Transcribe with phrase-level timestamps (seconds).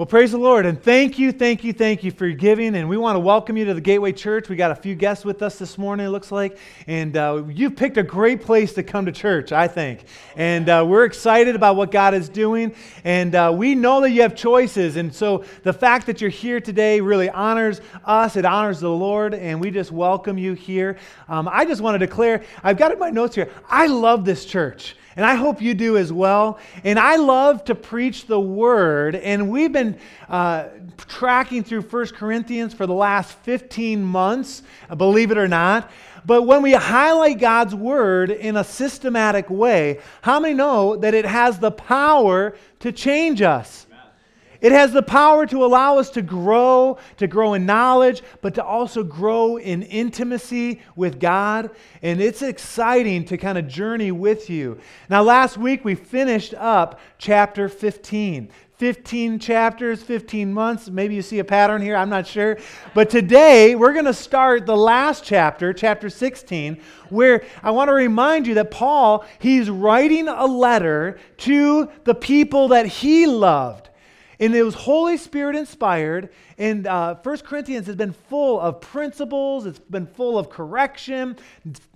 [0.00, 2.74] Well, praise the Lord, and thank you, thank you, thank you for your giving.
[2.74, 4.48] And we want to welcome you to the Gateway Church.
[4.48, 6.56] We got a few guests with us this morning, it looks like,
[6.86, 10.04] and uh, you've picked a great place to come to church, I think.
[10.36, 12.74] And uh, we're excited about what God is doing,
[13.04, 14.96] and uh, we know that you have choices.
[14.96, 19.34] And so the fact that you're here today really honors us, it honors the Lord,
[19.34, 20.96] and we just welcome you here.
[21.28, 24.24] Um, I just want to declare, I've got it in my notes here, I love
[24.24, 24.96] this church.
[25.16, 26.58] And I hope you do as well.
[26.84, 29.16] And I love to preach the word.
[29.16, 29.98] And we've been
[30.28, 34.62] uh, tracking through 1 Corinthians for the last 15 months,
[34.96, 35.90] believe it or not.
[36.24, 41.24] But when we highlight God's word in a systematic way, how many know that it
[41.24, 43.86] has the power to change us?
[44.60, 48.64] It has the power to allow us to grow, to grow in knowledge, but to
[48.64, 51.70] also grow in intimacy with God.
[52.02, 54.78] And it's exciting to kind of journey with you.
[55.08, 58.50] Now, last week we finished up chapter 15.
[58.80, 60.88] 15 chapters, 15 months.
[60.88, 62.56] Maybe you see a pattern here, I'm not sure.
[62.94, 66.80] But today we're going to start the last chapter, chapter 16,
[67.10, 72.68] where I want to remind you that Paul, he's writing a letter to the people
[72.68, 73.89] that he loved.
[74.40, 76.30] And it was Holy Spirit inspired.
[76.56, 81.36] And uh, 1 Corinthians has been full of principles, it's been full of correction,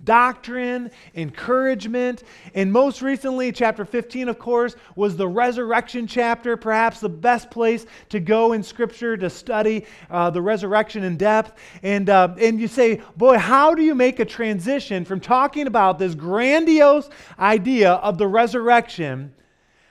[0.03, 2.23] doctrine, encouragement.
[2.53, 7.87] And most recently, chapter 15, of course, was the resurrection chapter, perhaps the best place
[8.09, 11.53] to go in Scripture to study uh, the resurrection in depth.
[11.81, 15.97] And, uh, and you say, boy, how do you make a transition from talking about
[15.97, 19.33] this grandiose idea of the resurrection?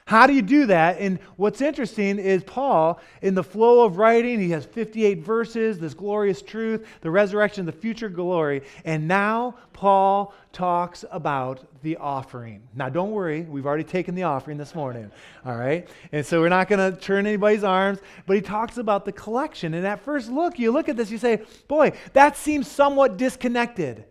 [0.07, 0.99] How do you do that?
[0.99, 5.95] And what's interesting is Paul, in the flow of writing, he has 58 verses, this
[5.95, 8.63] glorious truth, the resurrection, the future glory.
[8.85, 12.63] And now Paul talks about the offering.
[12.75, 15.11] Now, don't worry, we've already taken the offering this morning,
[15.47, 15.89] all right?
[16.13, 19.73] And so we're not going to turn anybody's arms, but he talks about the collection.
[19.73, 24.05] And at first look, you look at this, you say, boy, that seems somewhat disconnected.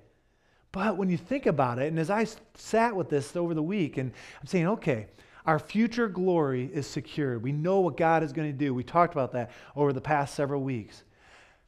[0.71, 2.25] But when you think about it, and as I
[2.55, 4.11] sat with this over the week, and
[4.41, 5.05] I'm saying, okay,
[5.45, 7.43] our future glory is secured.
[7.43, 8.73] We know what God is going to do.
[8.73, 11.03] We talked about that over the past several weeks.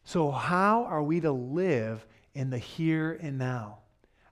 [0.04, 3.80] So, how are we to live in the here and now?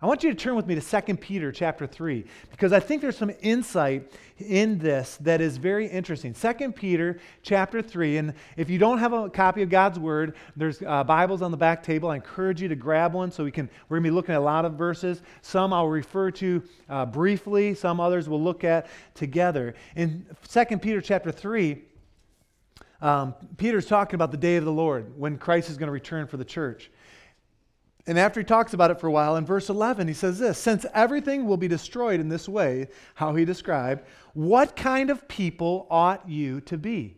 [0.03, 3.01] I want you to turn with me to 2 Peter chapter 3 because I think
[3.01, 6.33] there's some insight in this that is very interesting.
[6.33, 10.81] 2 Peter chapter 3 and if you don't have a copy of God's word, there's
[10.81, 12.09] uh, Bibles on the back table.
[12.09, 14.39] I encourage you to grab one so we can we're going to be looking at
[14.39, 15.21] a lot of verses.
[15.41, 19.73] Some I'll refer to uh, briefly, some others we'll look at together.
[19.95, 21.81] In 2 Peter chapter 3
[23.01, 26.27] um, Peter's talking about the day of the Lord when Christ is going to return
[26.27, 26.89] for the church.
[28.05, 30.57] And after he talks about it for a while, in verse 11, he says this
[30.57, 35.87] Since everything will be destroyed in this way, how he described, what kind of people
[35.89, 37.15] ought you to be?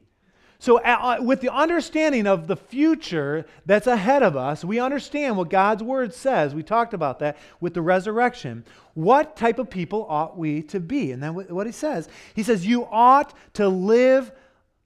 [0.59, 5.49] So, uh, with the understanding of the future that's ahead of us, we understand what
[5.49, 6.55] God's word says.
[6.55, 8.63] We talked about that with the resurrection.
[8.93, 11.11] What type of people ought we to be?
[11.11, 14.31] And then what he says, he says, You ought to live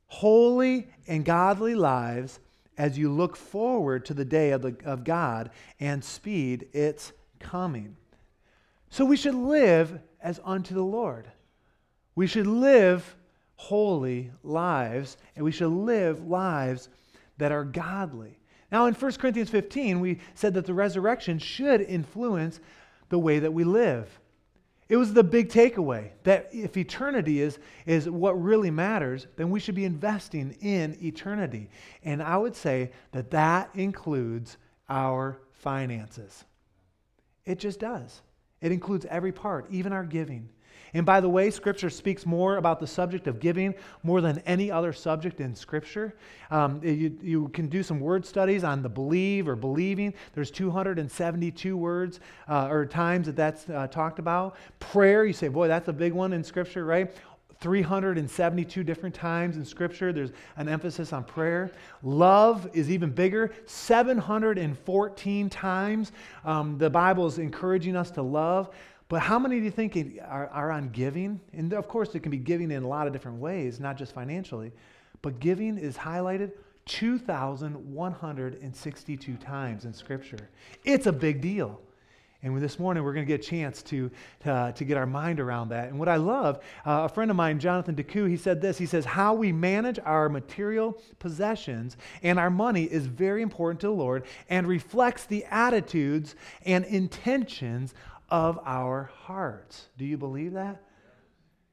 [0.07, 2.39] holy and godly lives
[2.79, 5.51] as you look forward to the day of, the, of God
[5.81, 7.97] and speed its coming.
[8.89, 11.29] So we should live as unto the Lord.
[12.15, 13.17] We should live
[13.57, 16.87] holy lives, and we should live lives
[17.37, 18.39] that are godly.
[18.71, 22.61] Now, in 1 Corinthians 15, we said that the resurrection should influence
[23.09, 24.19] the way that we live.
[24.89, 29.59] It was the big takeaway that if eternity is, is what really matters, then we
[29.59, 31.69] should be investing in eternity.
[32.03, 34.57] And I would say that that includes
[34.89, 36.43] our finances.
[37.45, 38.21] It just does.
[38.61, 40.49] It includes every part, even our giving.
[40.93, 44.71] And by the way, Scripture speaks more about the subject of giving more than any
[44.71, 46.15] other subject in Scripture.
[46.51, 50.13] Um, you, you can do some word studies on the believe or believing.
[50.33, 54.55] There's 272 words uh, or times that that's uh, talked about.
[54.79, 57.13] Prayer, you say, boy, that's a big one in Scripture, right?
[57.61, 61.71] 372 different times in Scripture, there's an emphasis on prayer.
[62.03, 66.11] Love is even bigger, 714 times.
[66.45, 68.69] Um, the Bible is encouraging us to love.
[69.09, 71.41] But how many do you think are, are on giving?
[71.53, 74.13] And of course, it can be giving in a lot of different ways, not just
[74.13, 74.71] financially.
[75.23, 76.51] But giving is highlighted
[76.85, 80.49] 2,162 times in Scripture.
[80.85, 81.81] It's a big deal.
[82.41, 84.09] And this morning, we're going to get a chance to,
[84.45, 85.89] to, to, get our mind around that.
[85.89, 88.77] And what I love, uh, a friend of mine, Jonathan Deku, he said this.
[88.77, 93.87] He says, How we manage our material possessions and our money is very important to
[93.87, 96.35] the Lord and reflects the attitudes
[96.65, 97.93] and intentions
[98.31, 99.87] of our hearts.
[99.97, 100.83] Do you believe that?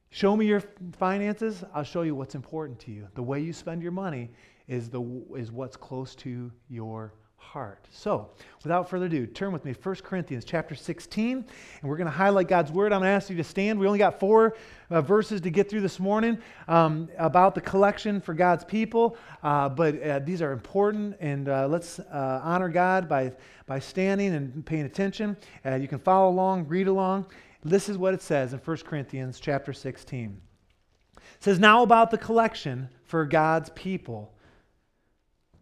[0.09, 0.61] Show me your
[0.97, 3.07] finances, I'll show you what's important to you.
[3.15, 4.31] The way you spend your money
[4.67, 5.01] is, the,
[5.35, 7.13] is what's close to your
[7.47, 7.87] heart.
[7.91, 8.29] So,
[8.61, 12.49] without further ado, turn with me 1 Corinthians chapter 16, and we're going to highlight
[12.49, 12.91] God's word.
[12.91, 13.79] I'm going to ask you to stand.
[13.79, 14.57] We only got four
[14.89, 19.69] uh, verses to get through this morning um, about the collection for God's people, uh,
[19.69, 23.31] but uh, these are important, and uh, let's uh, honor God by,
[23.65, 25.37] by standing and paying attention.
[25.65, 27.27] Uh, you can follow along, read along.
[27.63, 30.41] This is what it says in 1 Corinthians chapter 16.
[31.15, 34.33] It says, Now about the collection for God's people.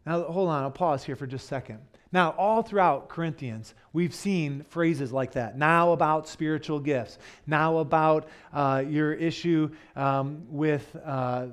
[0.06, 1.80] Now, hold on, I'll pause here for just a second.
[2.12, 5.58] Now, all throughout Corinthians, we've seen phrases like that.
[5.58, 7.18] Now about spiritual gifts.
[7.48, 11.48] Now about uh, your issue um, with, uh,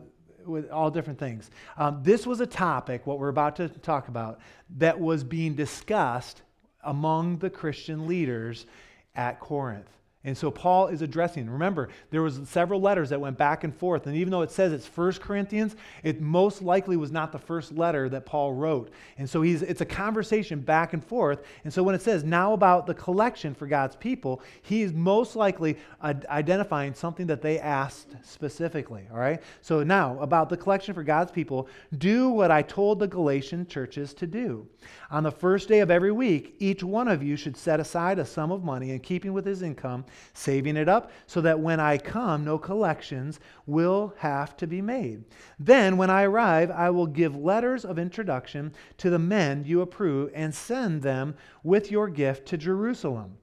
[0.44, 1.50] with all different things.
[1.76, 4.40] Um, this was a topic, what we're about to talk about,
[4.76, 6.42] that was being discussed
[6.84, 8.66] among the Christian leaders
[9.14, 9.88] at Corinth.
[10.24, 11.50] And so Paul is addressing.
[11.50, 14.72] Remember, there was several letters that went back and forth, and even though it says
[14.72, 15.74] it's First Corinthians,
[16.04, 18.90] it most likely was not the first letter that Paul wrote.
[19.18, 21.42] And so he's it's a conversation back and forth.
[21.64, 25.34] And so when it says now about the collection for God's people, he is most
[25.34, 29.42] likely identifying something that they asked specifically, all right?
[29.60, 31.68] So now about the collection for God's people,
[31.98, 34.68] do what I told the Galatian churches to do.
[35.10, 38.24] On the first day of every week, each one of you should set aside a
[38.24, 40.04] sum of money in keeping with his income,
[40.34, 45.24] saving it up so that when I come, no collections will have to be made.
[45.58, 50.30] Then, when I arrive, I will give letters of introduction to the men you approve
[50.34, 53.36] and send them with your gift to Jerusalem.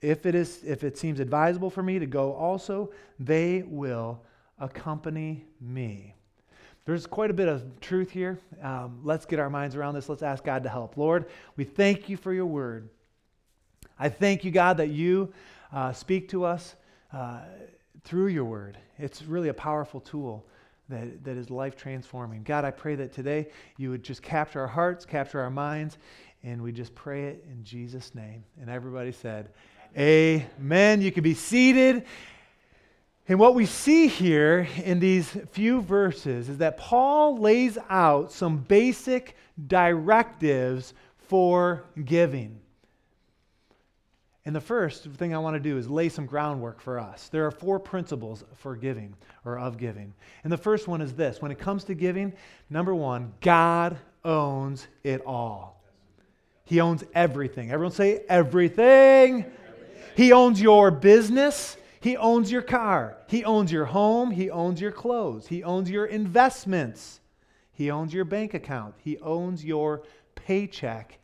[0.00, 4.20] If it, is, if it seems advisable for me to go also, they will
[4.58, 6.14] accompany me.
[6.84, 8.40] There's quite a bit of truth here.
[8.60, 10.08] Um, let's get our minds around this.
[10.08, 10.96] Let's ask God to help.
[10.96, 11.26] Lord,
[11.56, 12.88] we thank you for your word.
[13.98, 15.32] I thank you, God, that you
[15.72, 16.76] uh, speak to us
[17.12, 17.40] uh,
[18.04, 18.78] through your word.
[18.98, 20.46] It's really a powerful tool
[20.88, 22.42] that, that is life transforming.
[22.42, 25.98] God, I pray that today you would just capture our hearts, capture our minds,
[26.42, 28.44] and we just pray it in Jesus' name.
[28.60, 29.50] And everybody said,
[29.96, 30.46] Amen.
[30.58, 31.02] Amen.
[31.02, 32.04] You can be seated.
[33.28, 38.58] And what we see here in these few verses is that Paul lays out some
[38.58, 39.36] basic
[39.66, 40.92] directives
[41.28, 42.61] for giving.
[44.44, 47.28] And the first thing I want to do is lay some groundwork for us.
[47.28, 50.12] There are four principles for giving or of giving.
[50.42, 52.32] And the first one is this when it comes to giving,
[52.68, 55.80] number one, God owns it all.
[56.64, 57.70] He owns everything.
[57.70, 59.44] Everyone say everything.
[60.16, 61.76] He owns your business.
[62.00, 63.18] He owns your car.
[63.28, 64.32] He owns your home.
[64.32, 65.46] He owns your clothes.
[65.46, 67.20] He owns your investments.
[67.72, 68.94] He owns your bank account.
[68.98, 70.02] He owns your
[70.34, 71.18] paycheck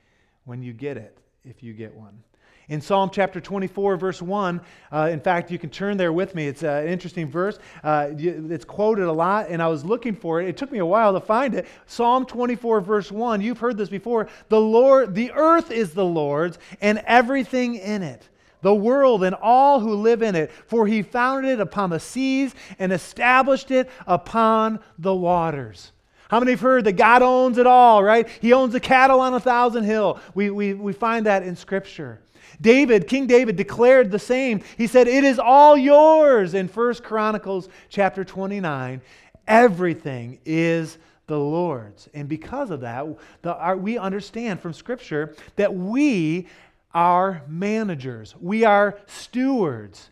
[0.44, 2.22] when you get it, if you get one.
[2.68, 4.60] In Psalm chapter 24, verse 1,
[4.92, 6.46] uh, in fact, you can turn there with me.
[6.46, 7.58] It's an interesting verse.
[7.82, 10.48] Uh, it's quoted a lot, and I was looking for it.
[10.48, 11.66] It took me a while to find it.
[11.86, 14.28] Psalm 24, verse 1, you've heard this before.
[14.50, 18.28] The Lord, the earth is the Lord's, and everything in it
[18.60, 22.54] the world and all who live in it, for he founded it upon the seas
[22.80, 25.92] and established it upon the waters.
[26.28, 28.28] How many have heard that God owns it all, right?
[28.40, 30.20] He owns the cattle on a thousand hill.
[30.34, 32.20] We, we, we find that in Scripture.
[32.60, 34.62] David, King David, declared the same.
[34.76, 39.00] He said, It is all yours in First Chronicles chapter 29.
[39.46, 42.08] Everything is the Lord's.
[42.14, 43.06] And because of that,
[43.42, 46.49] the, our, we understand from Scripture that we
[46.92, 48.35] are managers.
[48.40, 50.11] We are stewards.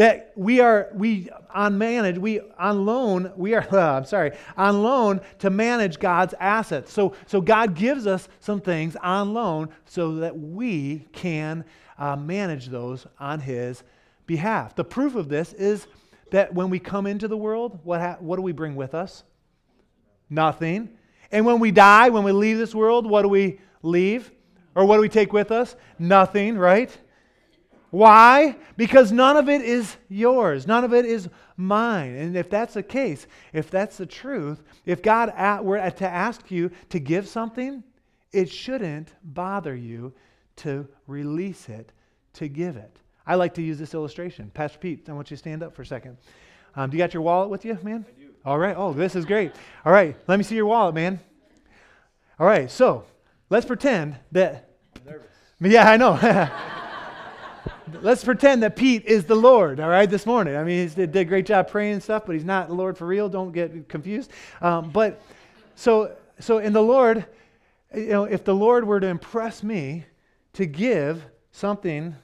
[0.00, 4.82] That we are, we on manage, we on loan, we are, uh, I'm sorry, on
[4.82, 6.90] loan to manage God's assets.
[6.90, 11.66] So, so God gives us some things on loan so that we can
[11.98, 13.82] uh, manage those on His
[14.24, 14.74] behalf.
[14.74, 15.86] The proof of this is
[16.30, 19.22] that when we come into the world, what, ha- what do we bring with us?
[20.30, 20.96] Nothing.
[21.30, 24.32] And when we die, when we leave this world, what do we leave?
[24.74, 25.76] Or what do we take with us?
[25.98, 26.90] Nothing, right?
[27.90, 28.56] Why?
[28.76, 30.66] Because none of it is yours.
[30.66, 32.14] None of it is mine.
[32.14, 35.32] And if that's the case, if that's the truth, if God
[35.64, 37.82] were to ask you to give something,
[38.32, 40.12] it shouldn't bother you
[40.56, 41.92] to release it,
[42.34, 42.96] to give it.
[43.26, 44.50] I like to use this illustration.
[44.54, 46.16] Pastor Pete, I want you to stand up for a second.
[46.76, 48.06] Um, do you got your wallet with you, man?
[48.08, 48.28] I do.
[48.44, 48.76] All right.
[48.76, 49.52] Oh, this is great.
[49.84, 50.16] All right.
[50.28, 51.18] Let me see your wallet, man.
[52.38, 52.70] All right.
[52.70, 53.04] So
[53.50, 54.70] Let's pretend that.
[55.04, 55.26] Nervous.
[55.60, 56.14] Yeah, I know.
[58.02, 60.56] Let's pretend that Pete is the Lord, all right, this morning.
[60.56, 62.96] I mean, he did a great job praying and stuff, but he's not the Lord
[62.96, 63.28] for real.
[63.28, 64.30] Don't get confused.
[64.60, 65.22] Um, but
[65.74, 67.24] so, so in the Lord,
[67.94, 70.04] you know, if the Lord were to impress me
[70.54, 72.14] to give something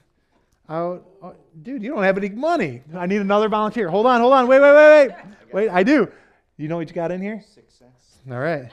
[0.68, 1.06] out.
[1.22, 2.82] Oh, dude, you don't have any money.
[2.94, 3.88] I need another volunteer.
[3.88, 4.46] Hold on, hold on.
[4.46, 5.16] Wait, wait, wait, wait.
[5.52, 6.10] Wait, I do.
[6.56, 7.42] You know what you got in here?
[7.54, 8.18] Six cents.
[8.30, 8.70] All right.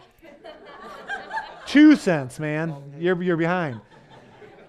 [1.65, 2.93] Two cents, man.
[2.97, 3.79] You're, you're behind.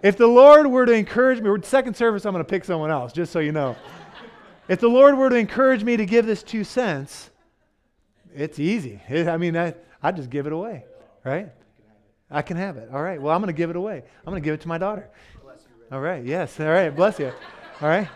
[0.04, 3.10] If the Lord were to encourage me, second service, I'm going to pick someone else,
[3.10, 3.74] just so you know.
[4.68, 7.30] If the Lord were to encourage me to give this two cents,
[8.34, 9.00] it's easy.
[9.08, 10.84] It, I mean, I, I just give it away,
[11.24, 11.50] right?
[12.30, 12.90] I can have it.
[12.92, 13.20] All right.
[13.20, 14.02] Well, I'm going to give it away.
[14.26, 15.08] I'm going to give it to my daughter.
[15.90, 16.22] All right.
[16.22, 16.60] Yes.
[16.60, 16.94] All right.
[16.94, 17.32] Bless you.
[17.80, 18.08] All right.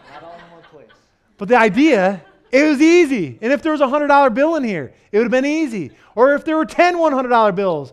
[1.38, 3.38] But the idea, it was easy.
[3.40, 5.92] And if there was a $100 bill in here, it would have been easy.
[6.14, 7.92] Or if there were 10 $100 bills,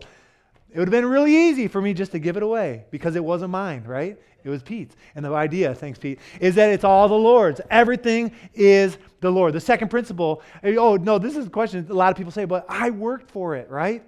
[0.76, 3.24] it would have been really easy for me just to give it away because it
[3.24, 4.20] wasn't mine, right?
[4.44, 4.94] It was Pete's.
[5.14, 7.62] And the idea, thanks, Pete, is that it's all the Lord's.
[7.70, 9.54] Everything is the Lord.
[9.54, 12.66] The second principle, oh, no, this is a question a lot of people say, but
[12.68, 14.02] I worked for it, right?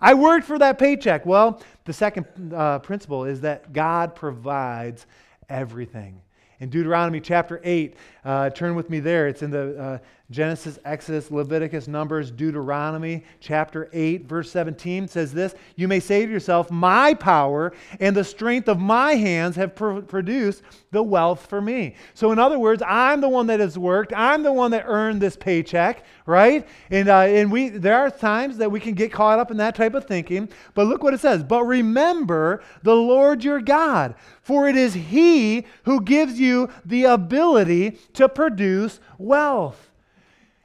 [0.00, 1.26] I worked for that paycheck.
[1.26, 5.04] Well, the second uh, principle is that God provides
[5.50, 6.22] everything.
[6.58, 9.28] In Deuteronomy chapter 8, uh, turn with me there.
[9.28, 9.98] It's in the uh,
[10.30, 16.32] Genesis, Exodus, Leviticus, Numbers, Deuteronomy, chapter 8, verse 17 says this You may say to
[16.32, 20.62] yourself, My power and the strength of my hands have pr- produced
[20.92, 21.94] the wealth for me.
[22.14, 25.20] So, in other words, I'm the one that has worked, I'm the one that earned
[25.20, 26.66] this paycheck, right?
[26.90, 29.74] And, uh, and we, there are times that we can get caught up in that
[29.74, 30.48] type of thinking.
[30.72, 35.66] But look what it says But remember the Lord your God, for it is He
[35.84, 39.90] who gives you the ability to produce wealth.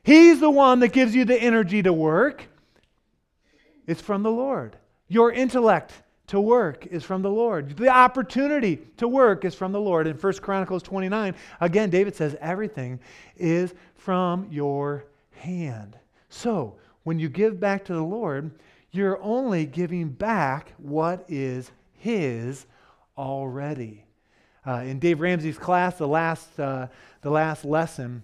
[0.04, 2.46] He's the one that gives you the energy to work.
[3.86, 4.78] It's from the Lord.
[5.08, 5.94] Your intellect
[6.28, 7.76] to work is from the Lord.
[7.76, 10.06] The opportunity to work is from the Lord.
[10.06, 13.00] In 1 Chronicles 29, again, David says, everything
[13.36, 15.98] is from your hand.
[16.30, 18.52] So, when you give back to the Lord,
[18.92, 22.68] you're only giving back what is His
[23.18, 24.06] already.
[24.68, 26.88] Uh, in Dave Ramsey's class, the last, uh,
[27.22, 28.22] the last lesson,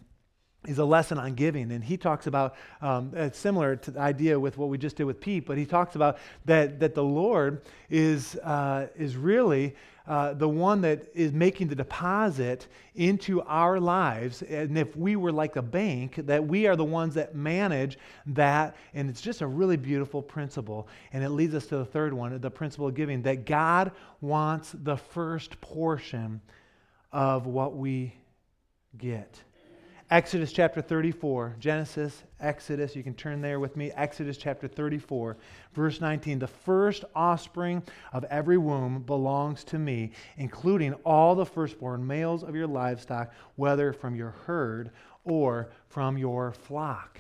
[0.67, 1.71] is a lesson on giving.
[1.71, 5.05] And he talks about, um, it's similar to the idea with what we just did
[5.05, 9.75] with Pete, but he talks about that, that the Lord is, uh, is really
[10.07, 14.43] uh, the one that is making the deposit into our lives.
[14.43, 18.75] And if we were like a bank, that we are the ones that manage that.
[18.93, 20.87] And it's just a really beautiful principle.
[21.11, 23.91] And it leads us to the third one, the principle of giving, that God
[24.21, 26.39] wants the first portion
[27.11, 28.13] of what we
[28.97, 29.41] get.
[30.11, 33.91] Exodus chapter 34, Genesis, Exodus, you can turn there with me.
[33.93, 35.35] Exodus chapter 34,
[35.73, 36.37] verse 19.
[36.37, 37.81] The first offspring
[38.13, 43.91] of every womb belongs to me, including all the firstborn males of your livestock, whether
[43.93, 44.91] from your herd
[45.23, 47.17] or from your flock.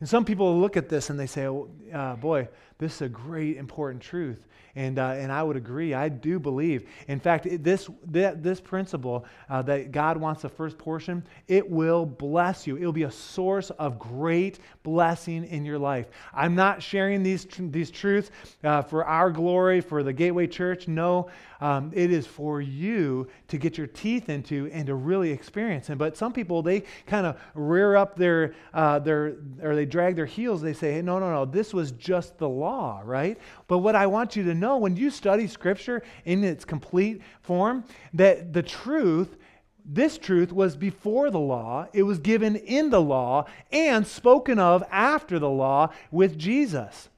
[0.00, 3.08] And some people look at this and they say, oh, uh, boy, this is a
[3.08, 4.46] great, important truth.
[4.76, 5.94] And, uh, and I would agree.
[5.94, 6.88] I do believe.
[7.08, 12.66] In fact, this, this principle uh, that God wants the first portion, it will bless
[12.66, 12.76] you.
[12.76, 16.06] It will be a source of great blessing in your life.
[16.32, 18.30] I'm not sharing these, these truths
[18.62, 20.86] uh, for our glory, for the Gateway Church.
[20.86, 21.28] No,
[21.60, 25.98] um, it is for you to get your teeth into and to really experience it.
[25.98, 30.26] But some people, they kind of rear up their, uh, their, or they drag their
[30.26, 30.62] heels.
[30.62, 33.38] They say, hey, no, no, no, this was just the law, right?
[33.68, 37.84] But what I want you to know when you study Scripture in its complete form,
[38.14, 39.36] that the truth
[39.84, 44.84] this truth was before the law, it was given in the law, and spoken of
[44.90, 47.08] after the law with Jesus.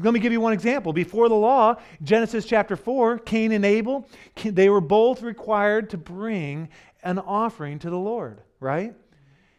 [0.00, 0.92] Let me give you one example.
[0.92, 4.08] Before the law, Genesis chapter 4, Cain and Abel,
[4.44, 6.68] they were both required to bring
[7.02, 8.94] an offering to the Lord, right?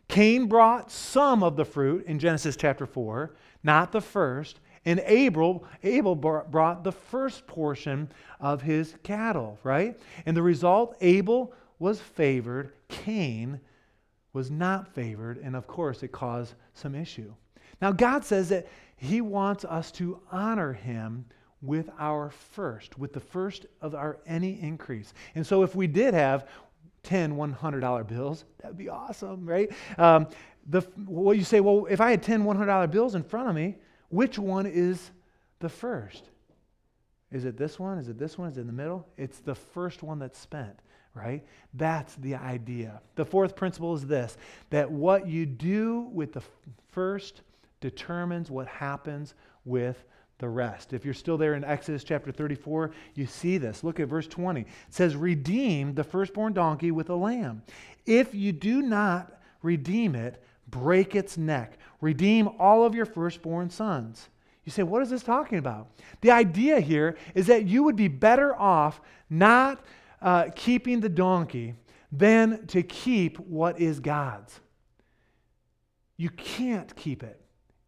[0.07, 5.65] Cain brought some of the fruit in Genesis chapter 4, not the first, and Abel,
[5.83, 9.99] Abel brought the first portion of his cattle, right?
[10.25, 13.59] And the result, Abel was favored, Cain
[14.31, 17.33] was not favored, and of course it caused some issue.
[17.81, 18.67] Now, God says that
[18.99, 21.25] He wants us to honor Him
[21.61, 25.13] with our first, with the first of our any increase.
[25.35, 26.47] And so if we did have
[27.03, 29.71] 10 $100 bills, that'd be awesome, right?
[29.97, 30.27] Um,
[30.67, 33.77] the, well, you say, well, if I had 10 $100 bills in front of me,
[34.09, 35.11] which one is
[35.59, 36.29] the first?
[37.31, 37.99] Is it this one?
[37.99, 38.49] Is it this one?
[38.49, 39.07] Is it in the middle?
[39.17, 40.77] It's the first one that's spent,
[41.13, 41.45] right?
[41.73, 43.01] That's the idea.
[43.15, 44.35] The fourth principle is this
[44.71, 46.41] that what you do with the
[46.91, 47.43] first
[47.81, 49.33] determines what happens
[49.65, 50.03] with
[50.39, 50.93] the rest.
[50.93, 53.83] If you're still there in Exodus chapter 34, you see this.
[53.83, 54.61] Look at verse 20.
[54.61, 57.61] It says, Redeem the firstborn donkey with a lamb.
[58.05, 61.77] If you do not redeem it, break its neck.
[62.01, 64.29] Redeem all of your firstborn sons.
[64.63, 65.87] You say, what is this talking about?
[66.21, 69.83] The idea here is that you would be better off not
[70.21, 71.73] uh, keeping the donkey
[72.11, 74.59] than to keep what is God's.
[76.17, 77.38] You can't keep it.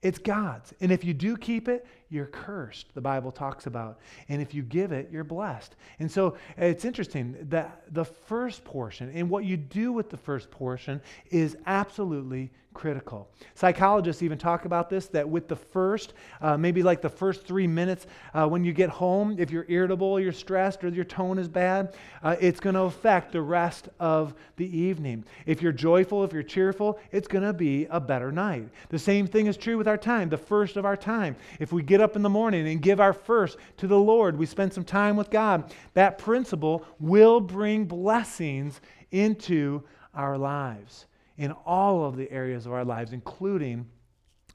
[0.02, 0.74] It's God's.
[0.82, 4.00] And if you do keep it, you're cursed, the Bible talks about.
[4.28, 5.76] And if you give it, you're blessed.
[6.00, 10.52] And so it's interesting that the first portion and what you do with the first
[10.52, 11.02] portion
[11.32, 13.30] is absolutely critical.
[13.56, 17.68] Psychologists even talk about this that with the first, uh, maybe like the first three
[17.68, 21.48] minutes uh, when you get home, if you're irritable, you're stressed, or your tone is
[21.48, 25.24] bad, uh, it's going to affect the rest of the evening.
[25.46, 28.70] If you're joyful, if you're cheerful, it's going to be a better night.
[28.90, 31.36] The same thing is true with our time, the first of our time.
[31.60, 34.46] If we get up in the morning and give our first to the Lord, we
[34.46, 38.82] spend some time with God, that principle will bring blessings
[39.12, 41.06] into our lives,
[41.38, 43.88] in all of the areas of our lives, including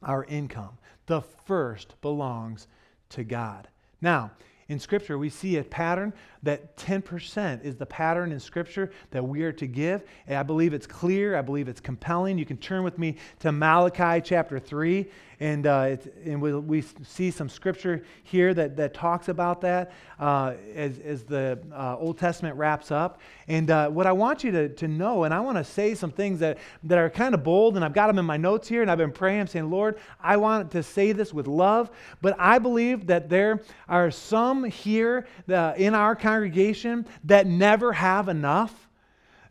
[0.02, 0.78] our income.
[1.06, 2.68] The first belongs
[3.10, 3.68] to God.
[4.00, 4.32] Now,
[4.68, 6.12] in Scripture, we see a pattern
[6.42, 10.02] that 10% is the pattern in Scripture that we are to give.
[10.26, 11.36] And I believe it's clear.
[11.36, 12.36] I believe it's compelling.
[12.36, 15.06] You can turn with me to Malachi chapter 3
[15.38, 20.54] and, uh, and we, we, see some scripture here that, that talks about that uh,
[20.74, 23.20] as, as the uh, Old Testament wraps up.
[23.46, 26.10] And uh, what I want you to, to know, and I want to say some
[26.10, 28.80] things that, that are kind of bold, and I've got them in my notes here,
[28.80, 31.90] and I've been praying, I'm saying, Lord, I want to say this with love,
[32.22, 38.28] but I believe that there are some here uh, in our congregation that never have
[38.28, 38.88] enough.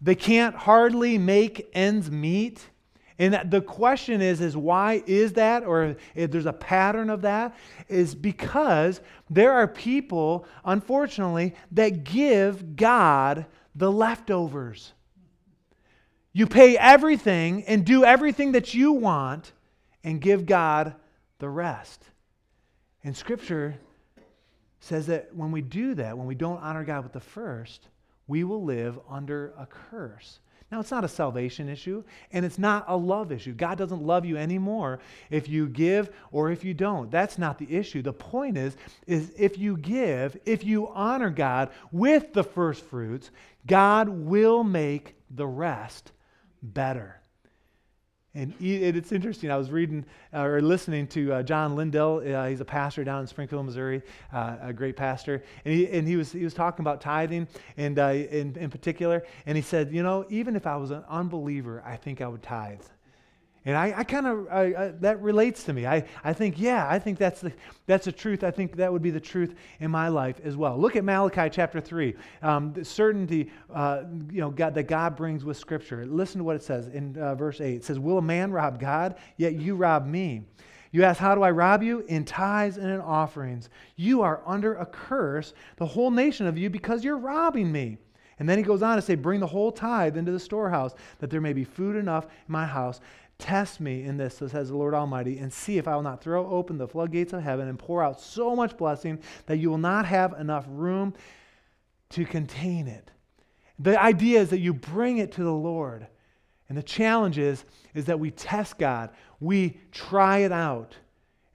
[0.01, 2.69] They can't hardly make ends meet.
[3.17, 7.55] And the question is, is why is that, or if there's a pattern of that,
[7.87, 14.91] is because there are people, unfortunately, that give God the leftovers.
[16.33, 19.53] You pay everything and do everything that you want
[20.03, 20.95] and give God
[21.39, 22.03] the rest.
[23.05, 23.75] And Scripture
[24.81, 27.87] says that when we do that, when we don't honor God with the first,
[28.27, 30.39] we will live under a curse.
[30.71, 33.53] Now, it's not a salvation issue, and it's not a love issue.
[33.53, 37.11] God doesn't love you anymore if you give or if you don't.
[37.11, 38.01] That's not the issue.
[38.01, 43.29] The point is, is if you give, if you honor God with the first fruits,
[43.67, 46.11] God will make the rest
[46.63, 47.21] better.
[48.35, 49.49] And it's interesting.
[49.49, 52.17] I was reading uh, or listening to uh, John Lindell.
[52.17, 54.01] Uh, he's a pastor down in Springfield, Missouri,
[54.33, 55.41] uh, a great pastor.
[55.63, 59.23] And he, and he was he was talking about tithing, and uh, in in particular.
[59.45, 62.43] And he said, you know, even if I was an unbeliever, I think I would
[62.43, 62.81] tithe.
[63.65, 65.87] And I, I kind of, that relates to me.
[65.87, 67.51] I, I think, yeah, I think that's the,
[67.87, 68.43] that's the truth.
[68.43, 70.77] I think that would be the truth in my life as well.
[70.77, 72.13] Look at Malachi chapter 3.
[72.43, 76.05] Um, the certainty uh, you know, God, that God brings with Scripture.
[76.05, 77.75] Listen to what it says in uh, verse 8.
[77.75, 79.15] It says, Will a man rob God?
[79.37, 80.43] Yet you rob me.
[80.91, 82.01] You ask, How do I rob you?
[82.07, 83.69] In tithes and in offerings.
[83.95, 87.97] You are under a curse, the whole nation of you, because you're robbing me.
[88.37, 91.29] And then he goes on to say, Bring the whole tithe into the storehouse, that
[91.29, 92.99] there may be food enough in my house.
[93.37, 96.21] Test me in this, so says the Lord Almighty, and see if I will not
[96.21, 99.77] throw open the floodgates of heaven and pour out so much blessing that you will
[99.77, 101.13] not have enough room
[102.11, 103.11] to contain it.
[103.79, 106.07] The idea is that you bring it to the Lord.
[106.69, 110.95] And the challenge is, is that we test God, we try it out.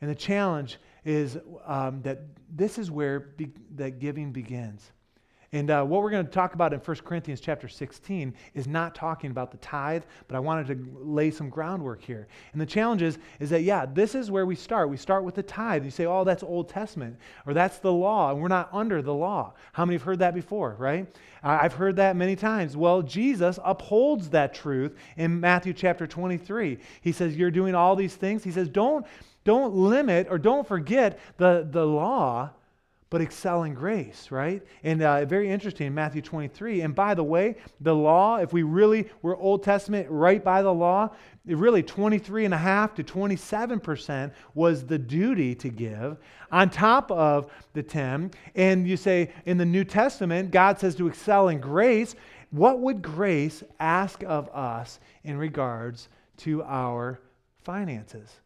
[0.01, 2.21] And the challenge is um, that
[2.55, 4.93] this is where be- that giving begins.
[5.53, 8.95] And uh, what we're going to talk about in 1 Corinthians chapter 16 is not
[8.95, 12.29] talking about the tithe, but I wanted to lay some groundwork here.
[12.53, 14.91] And the challenge is, is that, yeah, this is where we start.
[14.91, 15.85] We start with the tithe.
[15.85, 19.13] You say, oh, that's Old Testament, or that's the law, and we're not under the
[19.13, 19.55] law.
[19.73, 21.13] How many have heard that before, right?
[21.43, 22.77] I've heard that many times.
[22.77, 26.79] Well, Jesus upholds that truth in Matthew chapter 23.
[27.01, 28.45] He says, You're doing all these things.
[28.45, 29.05] He says, Don't,
[29.43, 32.51] don't limit or don't forget the, the law
[33.11, 34.62] but excel in grace, right?
[34.85, 36.83] And uh, very interesting, in Matthew 23.
[36.83, 40.73] And by the way, the law, if we really were Old Testament right by the
[40.73, 41.11] law,
[41.44, 46.18] really 23 and a half to 27% was the duty to give
[46.53, 48.31] on top of the 10.
[48.55, 52.14] And you say in the New Testament, God says to excel in grace.
[52.53, 57.20] What would grace ask of us in regards to our
[57.59, 58.40] finances?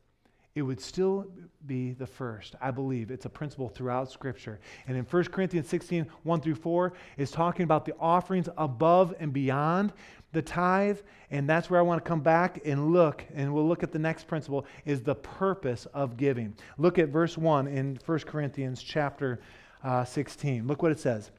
[0.55, 1.27] It would still
[1.67, 2.55] be the first.
[2.61, 4.61] I believe it's a principle throughout Scripture.
[4.87, 9.33] And in 1 Corinthians 16, 1 through 4, is talking about the offerings above and
[9.33, 9.93] beyond
[10.33, 10.99] the tithe.
[11.31, 13.99] And that's where I want to come back and look, and we'll look at the
[13.99, 16.55] next principle, is the purpose of giving.
[16.79, 19.41] Look at verse 1 in 1 Corinthians chapter
[19.83, 20.69] uh, 16.
[20.69, 21.33] Look what it says.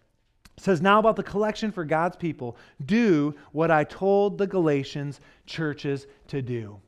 [0.57, 5.21] It says, Now about the collection for God's people, do what I told the Galatians
[5.45, 6.81] churches to do.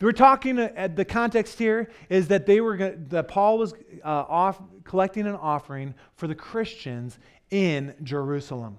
[0.00, 4.24] We're talking at uh, the context here is that they were that Paul was uh,
[4.28, 7.18] off collecting an offering for the Christians
[7.50, 8.78] in Jerusalem.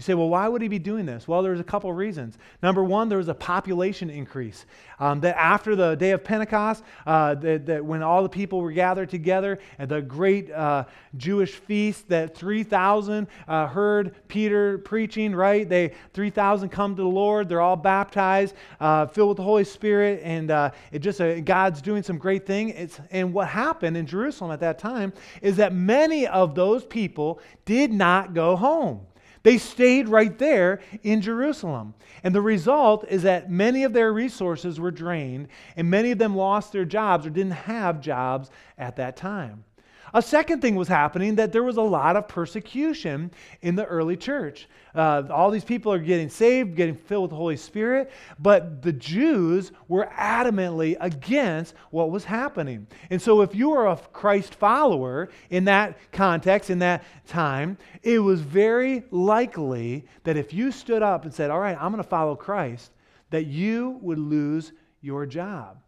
[0.00, 1.28] You say, well, why would he be doing this?
[1.28, 2.38] Well, there's a couple reasons.
[2.62, 4.64] Number one, there was a population increase.
[4.98, 8.72] Um, that after the day of Pentecost, uh, that, that, when all the people were
[8.72, 10.84] gathered together at the great uh,
[11.18, 15.68] Jewish feast, that 3,000 uh, heard Peter preaching, right?
[15.68, 17.50] They 3,000 come to the Lord.
[17.50, 21.82] They're all baptized, uh, filled with the Holy Spirit, and uh, it just uh, God's
[21.82, 22.70] doing some great thing.
[22.70, 27.38] It's, and what happened in Jerusalem at that time is that many of those people
[27.66, 29.02] did not go home.
[29.42, 31.94] They stayed right there in Jerusalem.
[32.22, 36.36] And the result is that many of their resources were drained, and many of them
[36.36, 39.64] lost their jobs or didn't have jobs at that time.
[40.12, 43.30] A second thing was happening that there was a lot of persecution
[43.62, 44.68] in the early church.
[44.94, 48.92] Uh, all these people are getting saved, getting filled with the Holy Spirit, but the
[48.92, 52.86] Jews were adamantly against what was happening.
[53.10, 58.18] And so, if you were a Christ follower in that context, in that time, it
[58.18, 62.08] was very likely that if you stood up and said, All right, I'm going to
[62.08, 62.90] follow Christ,
[63.30, 65.78] that you would lose your job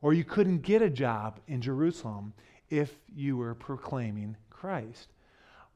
[0.00, 2.32] or you couldn't get a job in Jerusalem
[2.70, 5.08] if you were proclaiming Christ.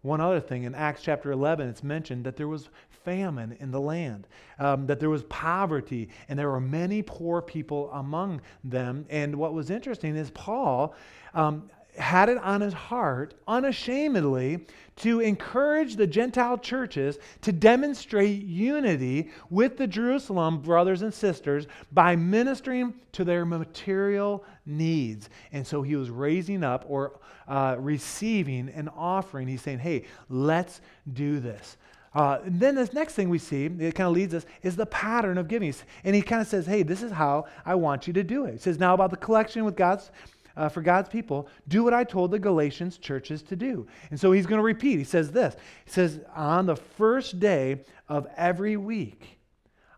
[0.03, 2.69] One other thing, in Acts chapter 11, it's mentioned that there was
[3.05, 4.27] famine in the land,
[4.59, 9.07] um, that there was poverty, and there were many poor people among them.
[9.11, 10.95] And what was interesting is Paul
[11.35, 19.31] um, had it on his heart unashamedly to encourage the Gentile churches to demonstrate unity
[19.51, 25.29] with the Jerusalem brothers and sisters by ministering to their material needs.
[25.53, 29.49] And so he was raising up or uh, receiving an offering.
[29.49, 30.81] He's saying, hey, let's
[31.13, 31.77] do this.
[32.15, 35.39] Uh, then this next thing we see, it kind of leads us, is the pattern
[35.39, 35.75] of giving.
[36.05, 38.53] And he kind of says, hey, this is how I want you to do it.
[38.53, 40.11] He says, now about the collection with God's
[40.57, 43.87] uh, for God's people, do what I told the Galatians churches to do.
[44.11, 44.99] And so he's going to repeat.
[44.99, 49.39] He says this He says, on the first day of every week,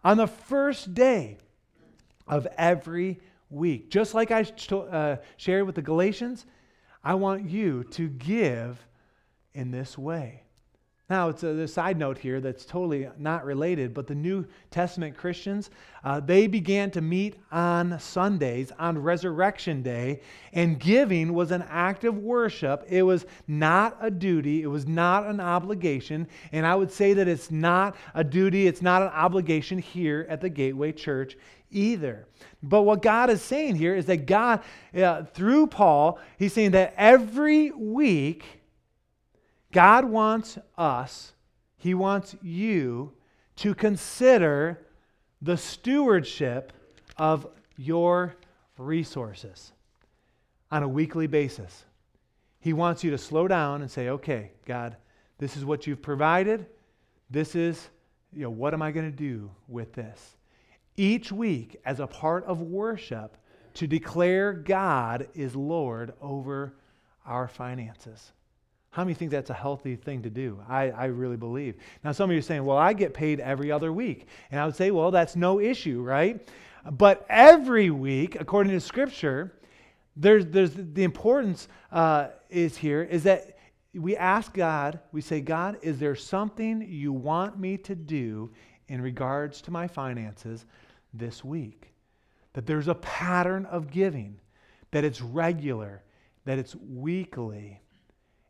[0.03, 1.39] on the first day
[2.27, 6.47] of every week, just like I uh, shared with the Galatians,
[7.03, 8.79] I want you to give
[9.53, 10.44] in this way.
[11.15, 15.71] Now, it's a, side note here that's totally not related, but the New Testament Christians,
[16.03, 20.23] uh, they began to meet on Sundays, on Resurrection Day,
[20.55, 22.85] and giving was an act of worship.
[22.89, 27.29] It was not a duty, it was not an obligation, and I would say that
[27.29, 31.37] it's not a duty, it's not an obligation here at the Gateway Church
[31.71, 32.27] either.
[32.61, 34.65] But what God is saying here is that God,
[34.97, 38.64] uh, through Paul, he's saying that every week,
[39.75, 41.33] God wants us,
[41.77, 43.13] He wants you
[43.57, 44.87] to consider
[45.43, 46.73] the stewardship
[47.19, 48.37] of your
[48.79, 49.73] resources
[50.71, 51.85] on a weekly basis.
[52.61, 54.97] He wants you to slow down and say, okay, God,
[55.39, 56.67] this is what you've provided.
[57.29, 57.89] This is,
[58.33, 60.37] you know, what am I going to do with this?
[60.97, 63.37] Each week, as a part of worship,
[63.75, 66.75] to declare God is Lord over
[67.27, 68.31] our finances.
[68.95, 70.61] How many think that's a healthy thing to do?
[70.69, 71.75] I, I really believe.
[72.05, 74.29] Now, some of you are saying, well, I get paid every other week.
[74.53, 76.49] And I would say, well, that's no issue, right?
[76.93, 79.53] But every week, according to Scripture,
[80.15, 83.59] there's, there's the importance uh, is here is that
[83.95, 88.49] we ask God, we say, God, is there something you want me to do
[88.87, 90.67] in regards to my finances
[91.13, 91.93] this week?
[92.53, 94.39] That there's a pattern of giving,
[94.93, 96.05] that it's regular,
[96.45, 97.81] that it's weekly.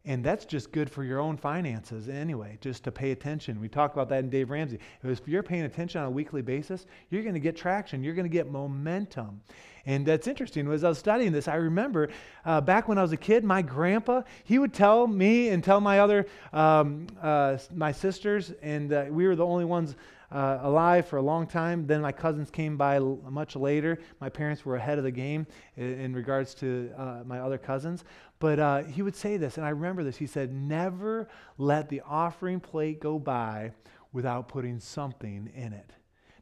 [0.07, 3.59] And that's just good for your own finances anyway, just to pay attention.
[3.59, 4.79] We talked about that in Dave Ramsey.
[5.03, 8.05] If you're paying attention on a weekly basis, you're going to get traction.
[8.05, 9.41] You're going to get momentum.
[9.87, 10.71] And that's interesting.
[10.71, 12.11] As I was studying this, I remember
[12.45, 15.81] uh, back when I was a kid, my grandpa, he would tell me and tell
[15.81, 19.97] my other, um, uh, my sisters, and uh, we were the only ones
[20.35, 21.87] uh, alive for a long time.
[21.87, 23.99] Then my cousins came by l- much later.
[24.21, 28.05] My parents were ahead of the game in, in regards to uh, my other cousins.
[28.41, 30.17] But uh, he would say this, and I remember this.
[30.17, 33.73] He said, Never let the offering plate go by
[34.13, 35.93] without putting something in it.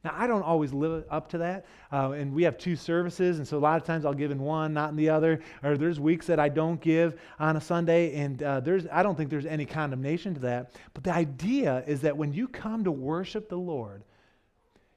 [0.05, 1.65] Now, I don't always live up to that.
[1.93, 4.41] Uh, and we have two services, and so a lot of times I'll give in
[4.41, 5.41] one, not in the other.
[5.63, 9.17] Or there's weeks that I don't give on a Sunday, and uh, there's, I don't
[9.17, 10.73] think there's any condemnation to that.
[10.95, 14.03] But the idea is that when you come to worship the Lord,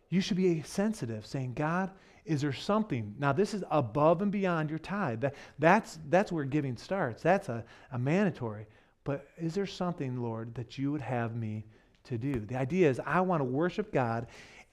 [0.09, 1.91] you should be sensitive, saying, God,
[2.25, 3.13] is there something?
[3.19, 5.21] Now, this is above and beyond your tithe.
[5.21, 7.21] That, that's, that's where giving starts.
[7.21, 8.65] That's a, a mandatory.
[9.03, 11.65] But is there something, Lord, that you would have me
[12.05, 12.39] to do?
[12.39, 14.25] The idea is I want to worship God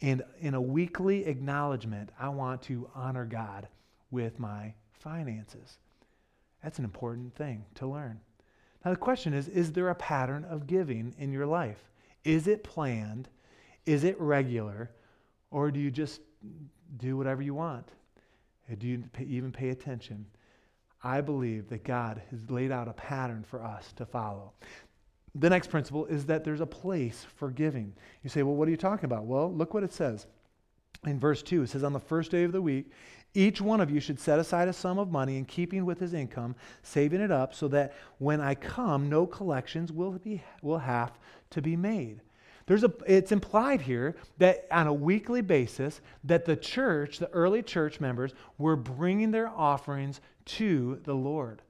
[0.03, 3.69] and in a weekly acknowledgement, I want to honor God
[4.11, 5.79] with my finances.
[6.63, 8.21] That's an important thing to learn.
[8.85, 11.91] Now, the question is Is there a pattern of giving in your life?
[12.25, 13.29] Is it planned?
[13.87, 14.91] Is it regular?
[15.51, 16.21] Or do you just
[16.97, 17.89] do whatever you want?
[18.79, 20.25] do you even pay attention?
[21.05, 24.53] I believe that God has laid out a pattern for us to follow.
[25.35, 27.95] The next principle is that there's a place for giving.
[28.23, 29.25] You say, well, what are you talking about?
[29.25, 30.27] Well, look what it says
[31.07, 31.63] in verse 2.
[31.63, 32.91] It says, On the first day of the week,
[33.35, 36.13] each one of you should set aside a sum of money in keeping with his
[36.13, 41.19] income, saving it up so that when I come, no collections will, be, will have
[41.51, 42.21] to be made.
[42.67, 47.63] There's a, it's implied here that on a weekly basis that the church, the early
[47.63, 51.63] church members, were bringing their offerings to the Lord.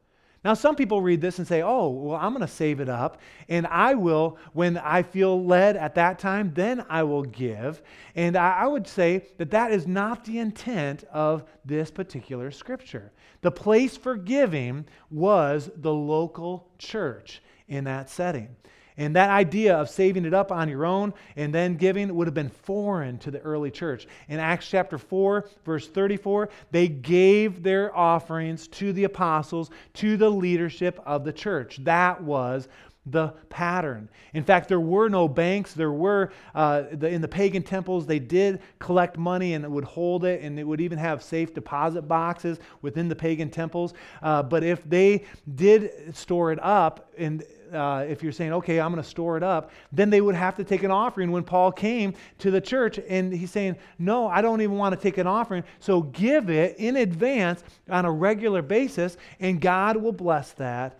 [0.44, 3.20] Now, some people read this and say, oh, well, I'm going to save it up,
[3.48, 7.80] and I will, when I feel led at that time, then I will give.
[8.16, 13.12] And I, would say that that is not the intent of this particular scripture.
[13.42, 18.48] The place for giving was the local church in that setting.
[18.96, 22.34] And that idea of saving it up on your own and then giving would have
[22.34, 24.06] been foreign to the early church.
[24.28, 30.30] In Acts chapter 4, verse 34, they gave their offerings to the apostles, to the
[30.30, 31.78] leadership of the church.
[31.84, 32.68] That was
[33.06, 34.08] the pattern.
[34.32, 35.74] In fact, there were no banks.
[35.74, 39.84] There were, uh, the, in the pagan temples, they did collect money and it would
[39.84, 43.94] hold it, and it would even have safe deposit boxes within the pagan temples.
[44.22, 45.24] Uh, but if they
[45.56, 49.42] did store it up, and uh, if you're saying, okay, I'm going to store it
[49.42, 52.98] up, then they would have to take an offering when Paul came to the church.
[53.08, 55.64] And he's saying, no, I don't even want to take an offering.
[55.80, 60.98] So give it in advance on a regular basis, and God will bless that.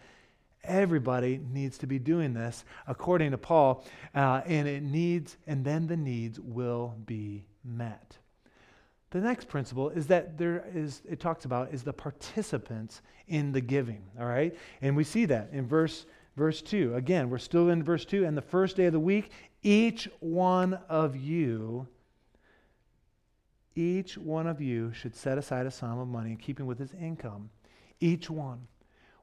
[0.65, 5.87] Everybody needs to be doing this according to Paul, uh, and it needs, and then
[5.87, 8.17] the needs will be met.
[9.11, 13.61] The next principle is that there is, it talks about, is the participants in the
[13.61, 14.57] giving, all right?
[14.81, 16.07] And we see that in verse
[16.37, 16.95] Verse 2.
[16.95, 18.25] Again, we're still in verse 2.
[18.25, 19.31] And the first day of the week,
[19.63, 21.87] each one of you,
[23.75, 26.95] each one of you should set aside a sum of money in keeping with his
[26.95, 27.51] income.
[28.01, 28.67] Each one.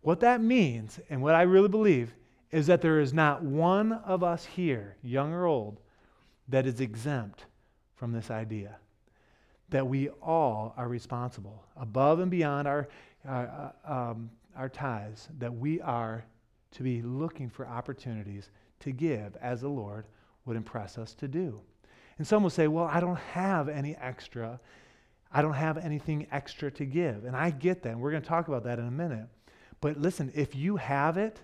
[0.02, 2.14] What that means, and what I really believe,
[2.52, 5.82] is that there is not one of us here, young or old,
[6.48, 7.46] that is exempt
[7.96, 8.78] from this idea.
[9.70, 12.88] That we all are responsible, above and beyond our,
[13.28, 16.24] our, uh, um, our tithes, that we are
[16.72, 18.50] to be looking for opportunities
[18.82, 20.06] to give as the Lord
[20.46, 21.60] would impress us to do.
[22.18, 24.60] And some will say, Well, I don't have any extra.
[25.32, 27.24] I don't have anything extra to give.
[27.26, 27.92] And I get that.
[27.92, 29.28] And we're going to talk about that in a minute.
[29.80, 31.40] But listen, if you have it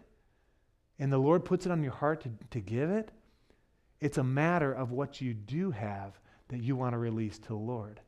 [1.00, 3.12] and the Lord puts it on your heart to, to give it,
[4.02, 7.56] it's a matter of what you do have that you want to release to the
[7.56, 8.00] Lord.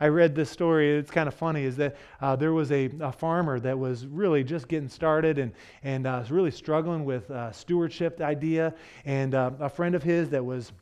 [0.00, 0.98] I read this story.
[0.98, 1.64] It's kind of funny.
[1.64, 5.52] Is that uh, there was a, a, farmer that was really just getting started and
[5.82, 8.74] and uh, was really struggling with uh, stewardship idea.
[9.04, 10.72] And uh, a friend of his that was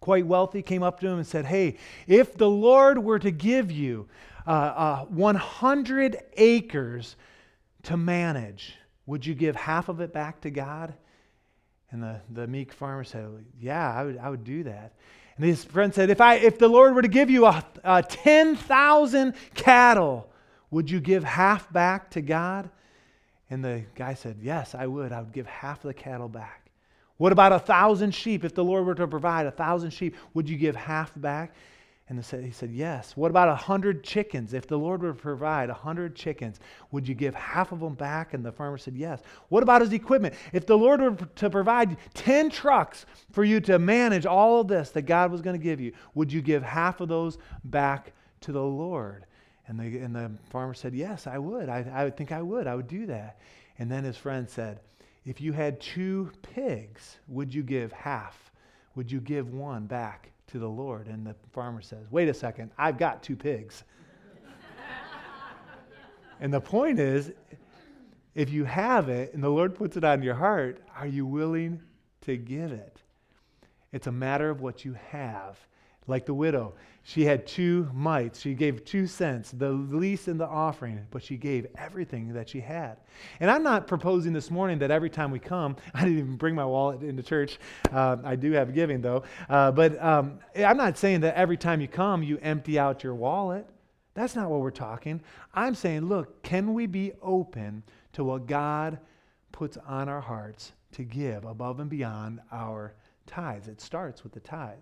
[0.00, 3.70] quite wealthy came up to him and said, "Hey, if the Lord were to give
[3.70, 4.08] you
[4.46, 7.16] uh, uh, 100 acres
[7.84, 10.94] to manage, would you give half of it back to God?"
[11.92, 14.92] And the, the meek farmer said, Yeah, I would, I would do that.
[15.40, 18.02] And his friend said, If, I, if the Lord were to give you a, a
[18.02, 20.28] 10,000 cattle,
[20.70, 22.68] would you give half back to God?
[23.48, 25.12] And the guy said, Yes, I would.
[25.12, 26.66] I would give half the cattle back.
[27.16, 28.44] What about a thousand sheep?
[28.44, 31.54] If the Lord were to provide a thousand sheep, would you give half back?
[32.10, 33.16] And he said, Yes.
[33.16, 34.52] What about a hundred chickens?
[34.52, 36.58] If the Lord would provide a hundred chickens,
[36.90, 38.34] would you give half of them back?
[38.34, 39.22] And the farmer said, Yes.
[39.48, 40.34] What about his equipment?
[40.52, 44.90] If the Lord were to provide 10 trucks for you to manage all of this
[44.90, 48.50] that God was going to give you, would you give half of those back to
[48.50, 49.24] the Lord?
[49.68, 51.68] And the, and the farmer said, Yes, I would.
[51.68, 52.66] I, I would think I would.
[52.66, 53.38] I would do that.
[53.78, 54.80] And then his friend said,
[55.24, 58.50] If you had two pigs, would you give half?
[58.96, 61.06] Would you give one back to the Lord.
[61.06, 63.84] And the farmer says, Wait a second, I've got two pigs.
[66.40, 67.32] and the point is,
[68.34, 71.80] if you have it and the Lord puts it on your heart, are you willing
[72.22, 73.00] to give it?
[73.92, 75.58] It's a matter of what you have
[76.06, 76.74] like the widow.
[77.10, 78.38] She had two mites.
[78.38, 82.60] She gave two cents, the least in the offering, but she gave everything that she
[82.60, 82.98] had.
[83.40, 86.54] And I'm not proposing this morning that every time we come, I didn't even bring
[86.54, 87.58] my wallet into church.
[87.92, 89.24] Uh, I do have giving though.
[89.48, 93.16] Uh, but um, I'm not saying that every time you come, you empty out your
[93.16, 93.66] wallet.
[94.14, 95.20] That's not what we're talking.
[95.52, 99.00] I'm saying, look, can we be open to what God
[99.50, 102.94] puts on our hearts to give above and beyond our
[103.30, 103.68] tithes?
[103.68, 104.78] It starts with the tithe.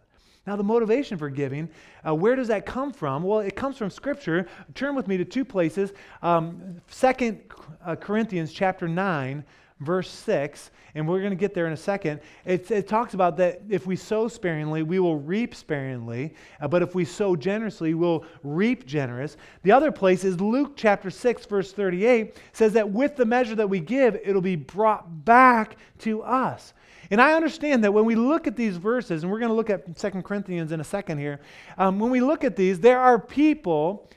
[0.47, 1.69] Now, the motivation for giving,
[2.07, 3.23] uh, where does that come from?
[3.23, 4.47] Well, it comes from Scripture.
[4.75, 5.93] Turn with me to two places.
[6.23, 7.39] Um, 2
[7.85, 9.45] uh, Corinthians chapter 9,
[9.81, 12.21] verse 6, and we're going to get there in a second.
[12.47, 16.81] It, it, talks about that if we sow sparingly, we will reap sparingly, uh, but
[16.81, 19.37] if we sow generously, we'll reap generous.
[19.65, 23.69] The other place is Luke chapter 6, verse 38, says that with the measure that
[23.69, 26.73] we give, it'll be brought back to us.
[27.11, 29.71] And I understand that when we look at these verses, and we're going to look
[29.71, 31.41] at Second Corinthians in a second here,
[31.79, 34.09] um, when we look at these, there are people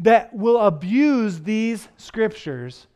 [0.00, 2.86] that will abuse these scriptures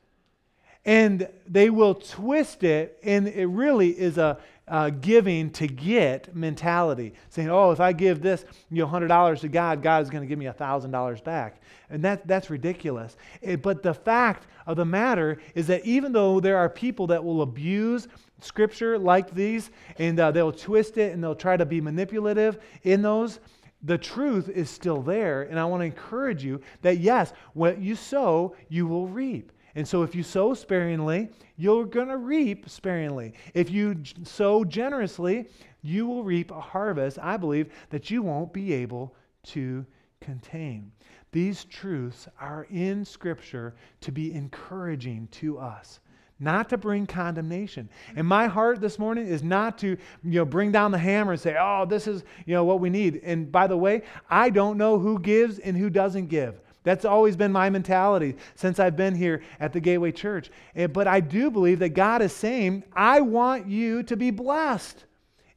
[0.85, 7.12] and they will twist it, and it really is a, a giving to get mentality,
[7.29, 10.22] saying, "Oh, if I give this, you know, hundred dollars to God, God is going
[10.22, 13.16] to give me a thousand dollars back," and that that's ridiculous.
[13.42, 17.22] It, but the fact of the matter is that even though there are people that
[17.22, 18.09] will abuse
[18.44, 23.03] scripture like these, and uh, they'll twist it and they'll try to be manipulative in
[23.03, 23.40] those,
[23.83, 25.42] the truth is still there.
[25.42, 29.53] And I want to encourage you that yes, what you sow, you will reap.
[29.74, 33.35] And so if you sow sparingly, you're going to reap sparingly.
[33.55, 35.48] If you sow generously,
[35.83, 39.87] you will reap a harvest, I believe, that you won't be able to
[40.20, 40.90] contain.
[41.33, 46.00] These truths are in Scripture to be encouraging to us
[46.40, 47.88] not to bring condemnation.
[48.16, 51.40] And my heart this morning is not to, you know, bring down the hammer and
[51.40, 54.79] say, "Oh, this is, you know, what we need." And by the way, I don't
[54.79, 56.61] know who gives and who doesn't give.
[56.83, 60.50] That's always been my mentality since I've been here at the Gateway Church.
[60.74, 65.05] Eh, but I do believe that God is saying, "I want you to be blessed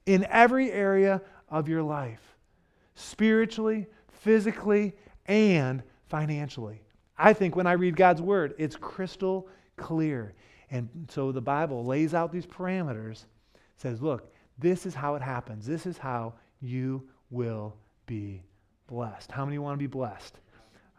[0.05, 2.35] in every area of your life.
[2.95, 4.93] Spiritually, physically,
[5.25, 6.81] and financially."
[7.17, 10.33] I think when I read God's word, it's crystal clear.
[10.71, 13.25] And so the Bible lays out these parameters,
[13.77, 15.65] says, look, this is how it happens.
[15.65, 18.43] This is how you will be
[18.87, 19.31] blessed.
[19.31, 20.39] How many want to be blessed?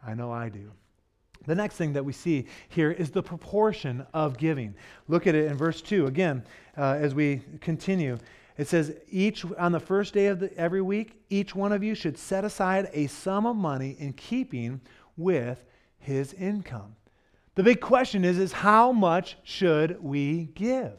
[0.07, 0.71] I know I do.
[1.47, 4.75] The next thing that we see here is the proportion of giving.
[5.09, 6.45] Look at it in verse 2 again
[6.77, 8.19] uh, as we continue.
[8.57, 11.95] It says, each on the first day of the, every week, each one of you
[11.95, 14.81] should set aside a sum of money in keeping
[15.17, 15.65] with
[15.99, 16.95] his income.
[17.55, 20.93] The big question is, is how much should we give?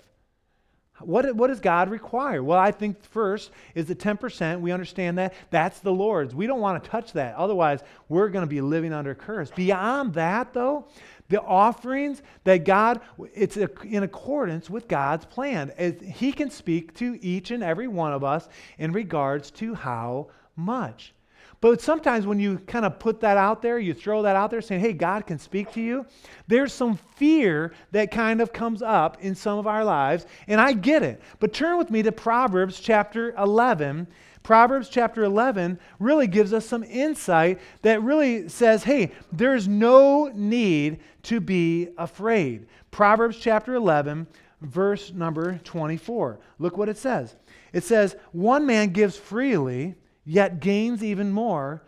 [1.02, 2.42] What, what does God require?
[2.42, 4.62] Well, I think first is the 10%.
[4.62, 5.34] We understand that.
[5.50, 6.34] That's the Lord's.
[6.34, 7.36] We don't want to touch that.
[7.36, 9.52] Otherwise, we're going to be living under curse.
[9.52, 10.88] Beyond that, though,
[11.28, 13.02] the offerings that God,
[13.34, 15.74] it's in accordance with God's plan.
[16.02, 21.14] He can speak to each and every one of us in regards to how much.
[21.62, 24.62] But sometimes when you kind of put that out there, you throw that out there
[24.62, 26.06] saying, hey, God can speak to you,
[26.48, 30.26] there's some fear that kind of comes up in some of our lives.
[30.48, 31.22] And I get it.
[31.40, 34.08] But turn with me to Proverbs chapter 11.
[34.44, 41.00] Proverbs chapter 11 really gives us some insight that really says, hey, there's no need
[41.24, 42.68] to be afraid.
[42.92, 44.28] Proverbs chapter 11,
[44.62, 46.40] verse number 24.
[46.60, 47.36] Look what it says.
[47.74, 51.84] It says, One man gives freely yet gains even more.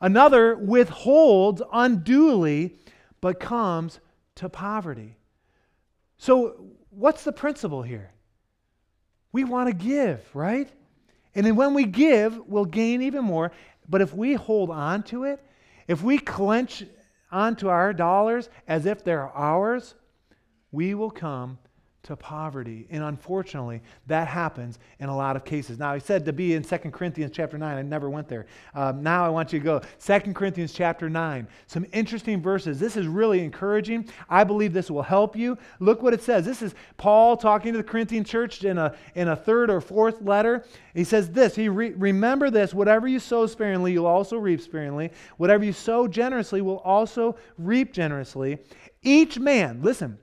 [0.00, 2.76] Another withholds unduly,
[3.20, 4.00] but comes
[4.36, 5.16] to poverty.
[6.18, 8.10] So, what's the principle here?
[9.30, 10.70] We want to give, right?
[11.34, 13.52] And then when we give, we'll gain even more.
[13.88, 15.42] But if we hold on to it,
[15.88, 16.84] if we clench
[17.30, 19.94] onto our dollars as if they're ours,
[20.70, 21.58] we will come
[22.04, 22.86] to poverty.
[22.90, 25.78] And unfortunately, that happens in a lot of cases.
[25.78, 27.76] Now, I said to be in 2 Corinthians chapter 9.
[27.76, 28.46] I never went there.
[28.74, 29.80] Um, now I want you to go.
[30.04, 31.46] 2 Corinthians chapter 9.
[31.68, 32.80] Some interesting verses.
[32.80, 34.08] This is really encouraging.
[34.28, 35.56] I believe this will help you.
[35.78, 36.44] Look what it says.
[36.44, 40.20] This is Paul talking to the Corinthian church in a, in a third or fourth
[40.22, 40.64] letter.
[40.94, 45.12] He says this he re- Remember this, whatever you sow sparingly, you'll also reap sparingly.
[45.36, 48.58] Whatever you sow generously, will also reap generously.
[49.02, 50.18] Each man, listen,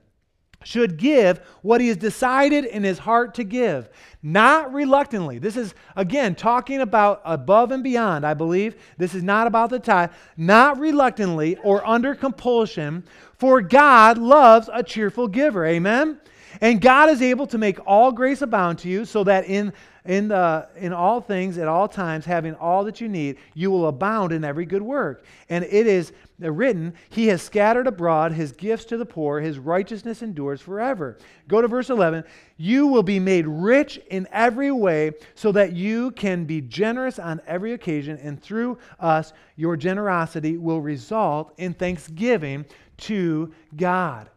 [0.62, 3.88] should give what he has decided in his heart to give,
[4.22, 5.38] not reluctantly.
[5.38, 8.76] This is, again, talking about above and beyond, I believe.
[8.98, 10.10] This is not about the tithe.
[10.36, 13.04] Not reluctantly or under compulsion,
[13.38, 15.64] for God loves a cheerful giver.
[15.64, 16.20] Amen?
[16.60, 19.72] And God is able to make all grace abound to you, so that in
[20.04, 23.88] in, the, in all things, at all times, having all that you need, you will
[23.88, 25.24] abound in every good work.
[25.48, 29.58] And it is uh, written, He has scattered abroad His gifts to the poor, His
[29.58, 31.18] righteousness endures forever.
[31.48, 32.24] Go to verse 11.
[32.56, 37.40] You will be made rich in every way, so that you can be generous on
[37.46, 42.64] every occasion, and through us, your generosity will result in thanksgiving
[42.98, 44.30] to God.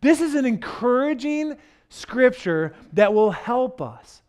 [0.00, 1.56] This is an encouraging
[1.90, 4.22] scripture that will help us.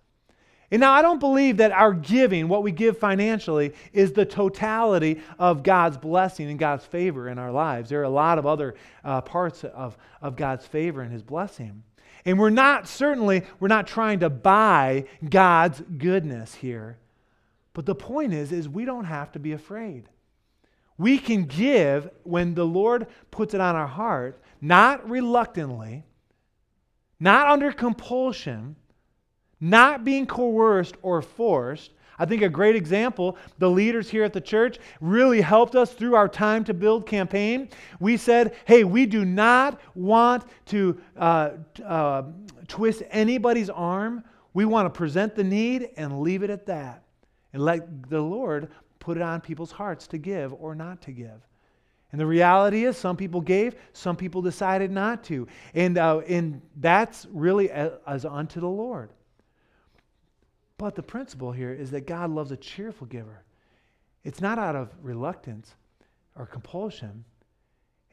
[0.72, 5.22] And now, I don't believe that our giving, what we give financially, is the totality
[5.38, 7.90] of God's blessing and God's favor in our lives.
[7.90, 11.84] There are a lot of other uh, parts of, of God's favor and His blessing.
[12.24, 16.98] And we're not, certainly, we're not trying to buy God's goodness here.
[17.74, 20.08] But the point is, is we don't have to be afraid.
[20.98, 26.06] We can give when the Lord puts it on our heart, not reluctantly,
[27.20, 28.76] not under compulsion,
[29.62, 31.92] not being coerced or forced.
[32.20, 36.16] I think a great example, the leaders here at the church really helped us through
[36.16, 37.70] our time to build campaign.
[38.00, 41.52] We said, hey, we do not want to uh,
[41.84, 42.24] uh,
[42.68, 44.24] twist anybody's arm.
[44.54, 47.04] We want to present the need and leave it at that
[47.54, 51.48] and let the Lord put it on people's hearts to give or not to give.
[52.12, 55.48] And the reality is, some people gave, some people decided not to.
[55.74, 59.12] And, uh, and that's really as, as unto the Lord.
[60.82, 63.44] But the principle here is that God loves a cheerful giver.
[64.24, 65.76] It's not out of reluctance
[66.36, 67.24] or compulsion.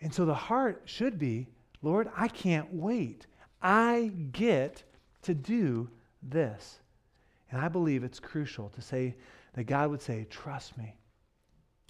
[0.02, 1.46] And so the heart should be
[1.80, 3.26] Lord, I can't wait.
[3.62, 4.82] I get
[5.22, 5.88] to do
[6.22, 6.80] this.
[7.50, 9.14] And I believe it's crucial to say
[9.54, 10.94] that God would say, Trust me.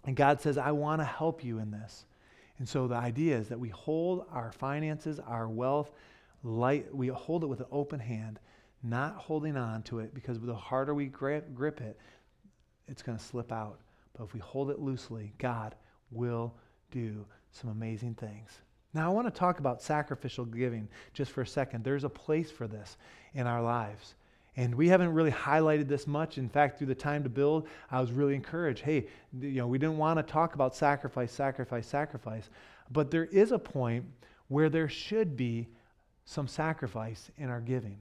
[0.04, 2.04] And God says, I want to help you in this.
[2.60, 5.90] And so the idea is that we hold our finances, our wealth,
[6.44, 8.38] light, we hold it with an open hand
[8.82, 11.98] not holding on to it because the harder we grip, it,
[12.86, 13.80] it's going to slip out.
[14.16, 15.74] But if we hold it loosely, God
[16.10, 16.54] will
[16.90, 18.50] do some amazing things.
[18.94, 21.84] Now, I want to talk about sacrificial giving just for a second.
[21.84, 22.96] There's a place for this
[23.34, 24.14] in our lives.
[24.56, 26.38] And we haven't really highlighted this much.
[26.38, 28.80] In fact, through the time to build, I was really encouraged.
[28.80, 29.06] Hey,
[29.40, 32.50] you know, we didn't want to talk about sacrifice, sacrifice, sacrifice.
[32.90, 34.04] But there is a point
[34.48, 35.68] where there should be
[36.24, 37.98] some sacrifice in our giving.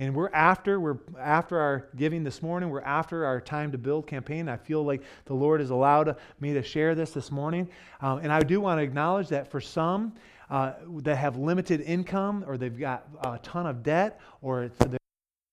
[0.00, 4.06] And we're after, we're after our giving this morning, we're after our time to build
[4.06, 4.48] campaign.
[4.48, 7.68] I feel like the Lord has allowed me to share this this morning.
[8.00, 10.12] Um, and I do want to acknowledge that for some
[10.50, 14.70] uh, that have limited income or they've got a ton of debt or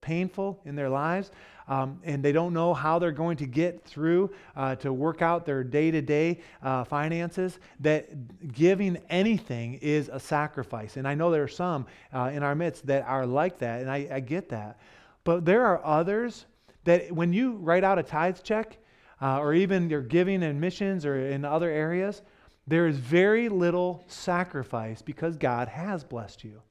[0.05, 1.31] painful in their lives,
[1.67, 5.45] um, and they don't know how they're going to get through uh, to work out
[5.45, 6.39] their day to day
[6.87, 10.97] finances, that giving anything is a sacrifice.
[10.97, 13.89] And I know there are some uh, in our midst that are like that, and
[13.89, 14.79] I, I get that.
[15.23, 16.45] But there are others
[16.83, 18.77] that when you write out a tithe check,
[19.21, 22.21] uh, or even your giving in missions or in other areas,
[22.67, 26.61] there is very little sacrifice because God has blessed you.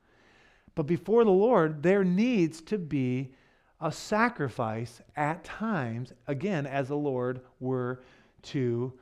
[0.74, 3.32] But before the Lord, there needs to be
[3.80, 8.02] a sacrifice at times, again, as the Lord were
[8.42, 8.92] to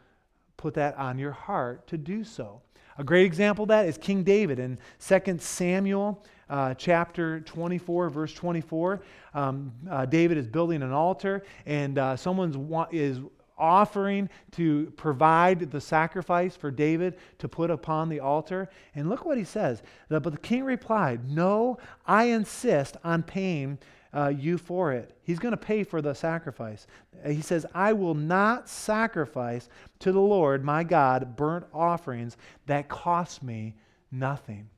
[0.57, 2.61] put that on your heart to do so.
[2.99, 8.35] A great example of that is King David in 2 Samuel uh, chapter 24, verse
[8.35, 9.03] 24.
[9.33, 13.19] Um, uh, David is building an altar, and uh, someone is
[13.59, 18.69] offering to provide the sacrifice for David to put upon the altar.
[18.95, 19.83] And look what he says.
[20.09, 23.79] But the king replied, No, I insist on paying
[24.15, 25.17] uh, you for it.
[25.23, 26.87] He's going to pay for the sacrifice.
[27.27, 29.69] He says, I will not sacrifice
[30.01, 32.37] to the Lord my God burnt offerings
[32.67, 33.75] that cost me
[34.11, 34.69] nothing.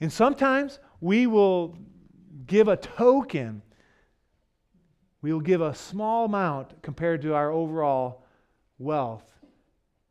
[0.00, 1.76] And sometimes we will
[2.46, 3.62] give a token
[5.24, 8.26] we will give a small amount compared to our overall
[8.78, 9.24] wealth.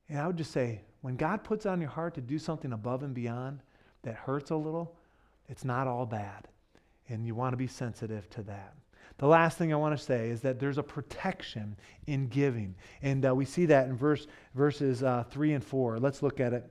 [0.09, 3.03] And I would just say, when God puts on your heart to do something above
[3.03, 3.59] and beyond
[4.01, 4.97] that hurts a little,
[5.47, 6.47] it's not all bad.
[7.09, 8.73] And you want to be sensitive to that.
[9.19, 11.75] The last thing I want to say is that there's a protection
[12.07, 12.73] in giving.
[13.03, 15.99] And uh, we see that in verse, verses uh, 3 and 4.
[15.99, 16.67] Let's look at it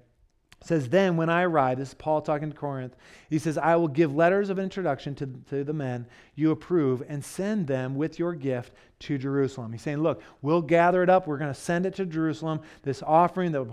[0.64, 2.96] says, Then when I arrive, this is Paul talking to Corinth,
[3.28, 7.24] he says, I will give letters of introduction to, to the men you approve and
[7.24, 9.72] send them with your gift to Jerusalem.
[9.72, 11.26] He's saying, Look, we'll gather it up.
[11.26, 13.64] We're going to send it to Jerusalem, this offering that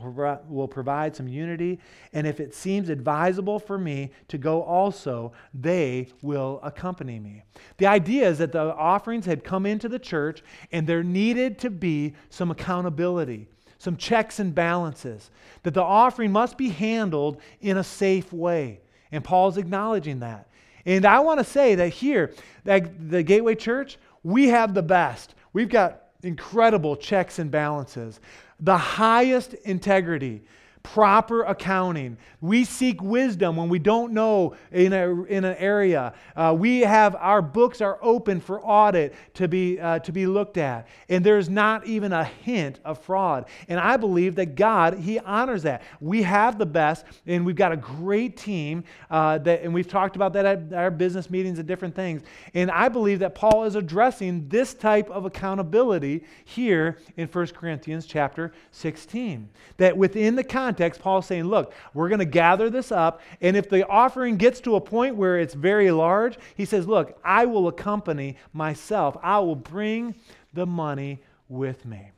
[0.47, 1.79] will provide some unity.
[2.13, 7.43] And if it seems advisable for me to go also, they will accompany me.
[7.77, 11.69] The idea is that the offerings had come into the church and there needed to
[11.69, 13.47] be some accountability
[13.79, 15.31] some checks and balances,
[15.63, 18.79] that the offering must be handled in a safe way.
[19.11, 20.47] And Paul's acknowledging that.
[20.85, 22.33] And I want to say that here,
[22.65, 25.33] at the Gateway Church, we have the best.
[25.53, 28.19] We've got incredible checks and balances,
[28.59, 30.41] the highest integrity.
[30.83, 32.17] Proper accounting.
[32.41, 36.13] We seek wisdom when we don't know in, a, in an area.
[36.35, 40.57] Uh, we have our books are open for audit to be, uh, to be looked
[40.57, 40.87] at.
[41.09, 43.45] And there's not even a hint of fraud.
[43.67, 45.83] And I believe that God, He honors that.
[45.99, 48.83] We have the best, and we've got a great team.
[49.11, 52.21] Uh, that, and we've talked about that at our business meetings and different things.
[52.53, 58.05] And I believe that Paul is addressing this type of accountability here in 1 Corinthians
[58.05, 59.49] chapter 16.
[59.77, 63.57] That within the context, context, Paul's saying, look, we're going to gather this up, and
[63.57, 67.45] if the offering gets to a point where it's very large, he says, look, I
[67.45, 69.17] will accompany myself.
[69.23, 70.13] I will bring
[70.53, 72.11] the money with me.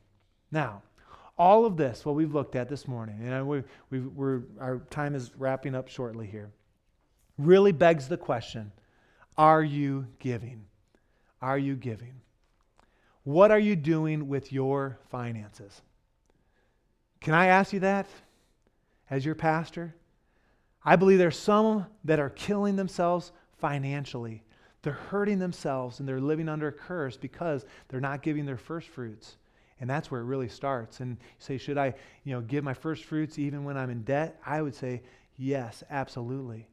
[0.50, 0.82] Now,
[1.38, 5.32] all of this, what we've looked at this morning, and we, we, our time is
[5.38, 6.50] wrapping up shortly here,
[7.38, 8.70] really begs the question
[9.38, 10.66] Are you giving?
[11.40, 12.20] Are you giving?
[13.24, 15.80] What are you doing with your finances?
[17.20, 18.06] Can I ask you that?
[19.12, 19.94] As your pastor.
[20.82, 24.42] I believe there's some that are killing themselves financially.
[24.80, 28.88] They're hurting themselves and they're living under a curse because they're not giving their first
[28.88, 29.36] fruits.
[29.80, 31.00] And that's where it really starts.
[31.00, 31.92] And say, should I,
[32.24, 34.40] you know, give my first fruits even when I'm in debt?
[34.46, 35.02] I would say,
[35.36, 36.66] yes, absolutely.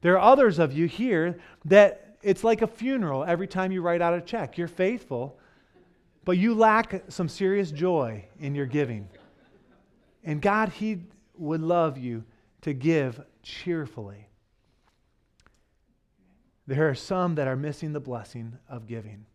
[0.00, 4.00] There are others of you here that it's like a funeral every time you write
[4.00, 4.56] out a check.
[4.56, 5.38] You're faithful,
[6.24, 9.10] but you lack some serious joy in your giving.
[10.24, 11.02] And God, He
[11.42, 12.24] would love you
[12.62, 14.28] to give cheerfully.
[16.66, 19.26] There are some that are missing the blessing of giving.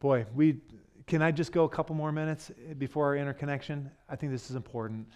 [0.00, 0.58] Boy, we
[1.06, 3.90] can I just go a couple more minutes before our interconnection?
[4.10, 5.08] I think this is important.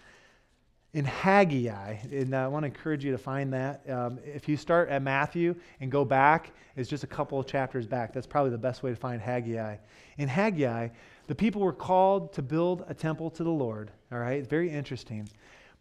[0.93, 3.87] In Haggai, and I want to encourage you to find that.
[3.87, 7.85] Um, if you start at Matthew and go back, it's just a couple of chapters
[7.85, 8.11] back.
[8.11, 9.77] That's probably the best way to find Haggai.
[10.17, 10.89] In Haggai,
[11.27, 13.91] the people were called to build a temple to the Lord.
[14.11, 15.29] All right, it's very interesting.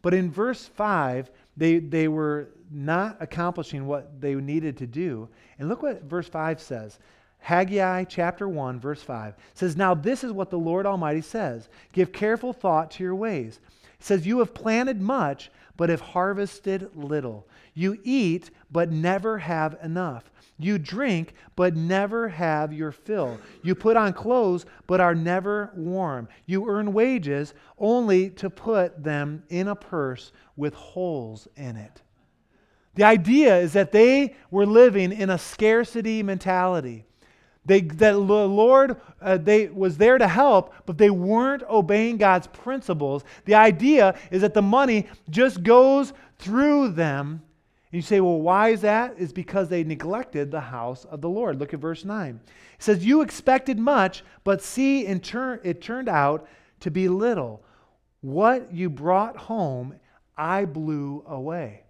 [0.03, 5.29] But in verse 5, they, they were not accomplishing what they needed to do.
[5.59, 6.99] And look what verse 5 says.
[7.39, 12.13] Haggai chapter 1, verse 5 says, Now this is what the Lord Almighty says Give
[12.13, 13.61] careful thought to your ways.
[13.99, 17.47] It says, You have planted much, but have harvested little.
[17.75, 20.31] You eat, but never have enough.
[20.59, 23.39] You drink, but never have your fill.
[23.63, 26.29] You put on clothes, but are never warm.
[26.47, 32.03] You earn wages only to put them in a purse with holes in it.
[32.95, 37.07] The idea is that they were living in a scarcity mentality.
[37.65, 42.49] They, that the Lord uh, they, was there to help, but they weren't obeying God's
[42.49, 43.25] principles.
[43.45, 47.43] The idea is that the money just goes through them
[47.93, 51.61] you say, well, why is that?" Is because they neglected the house of the Lord.
[51.61, 52.41] Look at verse 9.
[52.45, 56.49] It says, You expected much, but see, in turn, it turned out
[56.81, 57.63] to be little.
[58.23, 59.95] What you brought home,
[60.37, 61.85] I blew away.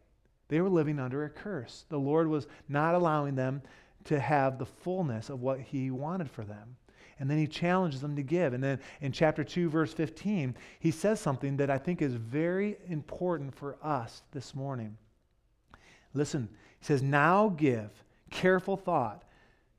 [0.48, 1.84] They were living under a curse.
[1.88, 3.62] The Lord was not allowing them
[4.05, 6.76] to have the fullness of what He wanted for them.
[7.20, 8.53] And then He challenges them to give.
[8.53, 12.76] And then in chapter 2, verse 15, He says something that I think is very
[12.88, 14.96] important for us this morning.
[16.14, 16.48] Listen,
[16.78, 17.90] he says, Now give
[18.30, 19.22] careful thought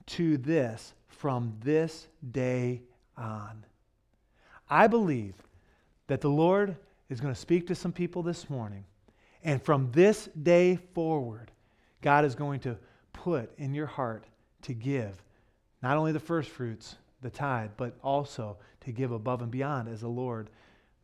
[0.05, 2.81] to this from this day
[3.17, 3.65] on.
[4.69, 5.35] I believe
[6.07, 6.75] that the Lord
[7.09, 8.85] is going to speak to some people this morning.
[9.43, 11.51] And from this day forward,
[12.01, 12.77] God is going to
[13.11, 14.25] put in your heart
[14.63, 15.21] to give
[15.81, 20.01] not only the first fruits, the tithe, but also to give above and beyond as
[20.01, 20.49] the Lord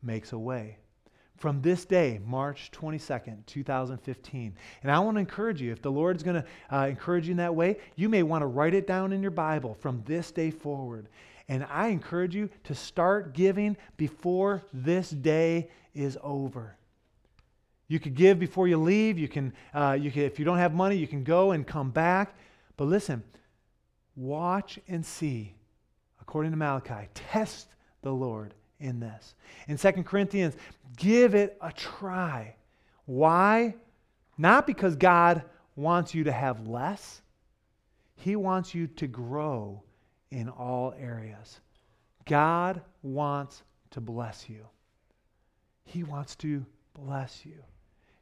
[0.01, 0.77] makes a way
[1.39, 4.55] from this day, March 22nd, 2015.
[4.83, 7.37] And I want to encourage you, if the Lord's going to uh, encourage you in
[7.37, 10.51] that way, you may want to write it down in your Bible from this day
[10.51, 11.07] forward.
[11.47, 16.75] And I encourage you to start giving before this day is over.
[17.87, 19.17] You could give before you leave.
[19.17, 21.89] You can, uh, you can, if you don't have money, you can go and come
[21.89, 22.37] back.
[22.77, 23.23] But listen,
[24.15, 25.55] watch and see,
[26.21, 27.69] according to Malachi, test
[28.01, 29.35] the Lord in this.
[29.67, 30.55] In 2 Corinthians,
[30.97, 32.55] give it a try.
[33.05, 33.75] Why?
[34.37, 35.43] Not because God
[35.75, 37.21] wants you to have less,
[38.15, 39.81] He wants you to grow
[40.31, 41.59] in all areas.
[42.25, 44.65] God wants to bless you.
[45.85, 47.57] He wants to bless you.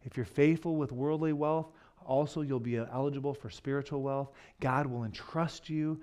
[0.03, 1.67] If you're faithful with worldly wealth,
[2.05, 4.31] also you'll be eligible for spiritual wealth.
[4.61, 5.99] God will entrust you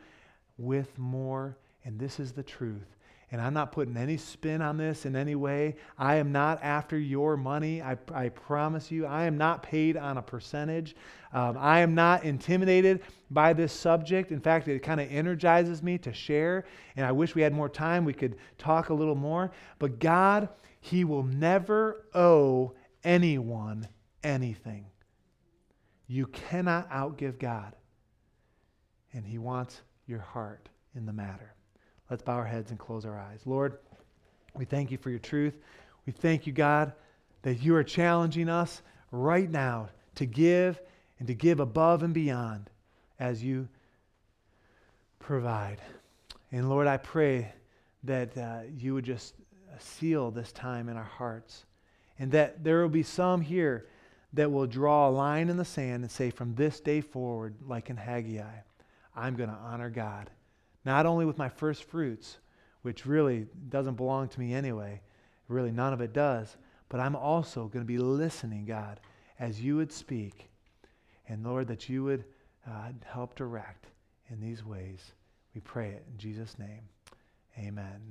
[0.59, 2.94] with more, and this is the truth.
[3.35, 5.75] And I'm not putting any spin on this in any way.
[5.99, 7.83] I am not after your money.
[7.83, 9.07] I, I promise you.
[9.07, 10.95] I am not paid on a percentage.
[11.33, 13.01] Um, I am not intimidated
[13.33, 14.31] by this subject.
[14.31, 16.65] In fact, it kind of energizes me to share.
[16.95, 18.05] And I wish we had more time.
[18.05, 19.51] We could talk a little more.
[19.81, 20.49] But God,
[20.81, 23.89] He will never owe anyone
[24.23, 24.87] anything.
[26.07, 27.75] You cannot outgive God.
[29.13, 31.57] And He wants your heart in the matter.
[32.11, 33.41] Let's bow our heads and close our eyes.
[33.47, 33.79] Lord,
[34.55, 35.55] we thank you for your truth.
[36.07, 36.93] We thank you, God,
[37.43, 40.81] that you are challenging us right now to give
[41.19, 42.71] and to give above and beyond
[43.19, 43.69] as you
[45.19, 45.81] provide.
[46.53, 47.53] And Lord, I pray
[48.05, 49.35] that uh, you would just
[49.79, 51.65] seal this time in our hearts
[52.19, 53.87] and that there will be some here
[54.35, 57.91] that will draw a line in the sand and say, from this day forward, like
[57.91, 58.59] in Haggai,
[59.17, 60.31] I'm going to honor God.
[60.85, 62.39] Not only with my first fruits,
[62.83, 65.01] which really doesn't belong to me anyway,
[65.49, 66.57] really none of it does,
[66.89, 69.01] but I'm also going to be listening, God,
[69.39, 70.51] as you would speak.
[71.29, 72.25] And Lord, that you would
[72.67, 73.87] uh, help direct
[74.31, 75.13] in these ways.
[75.55, 76.83] We pray it in Jesus' name.
[77.59, 78.03] Amen.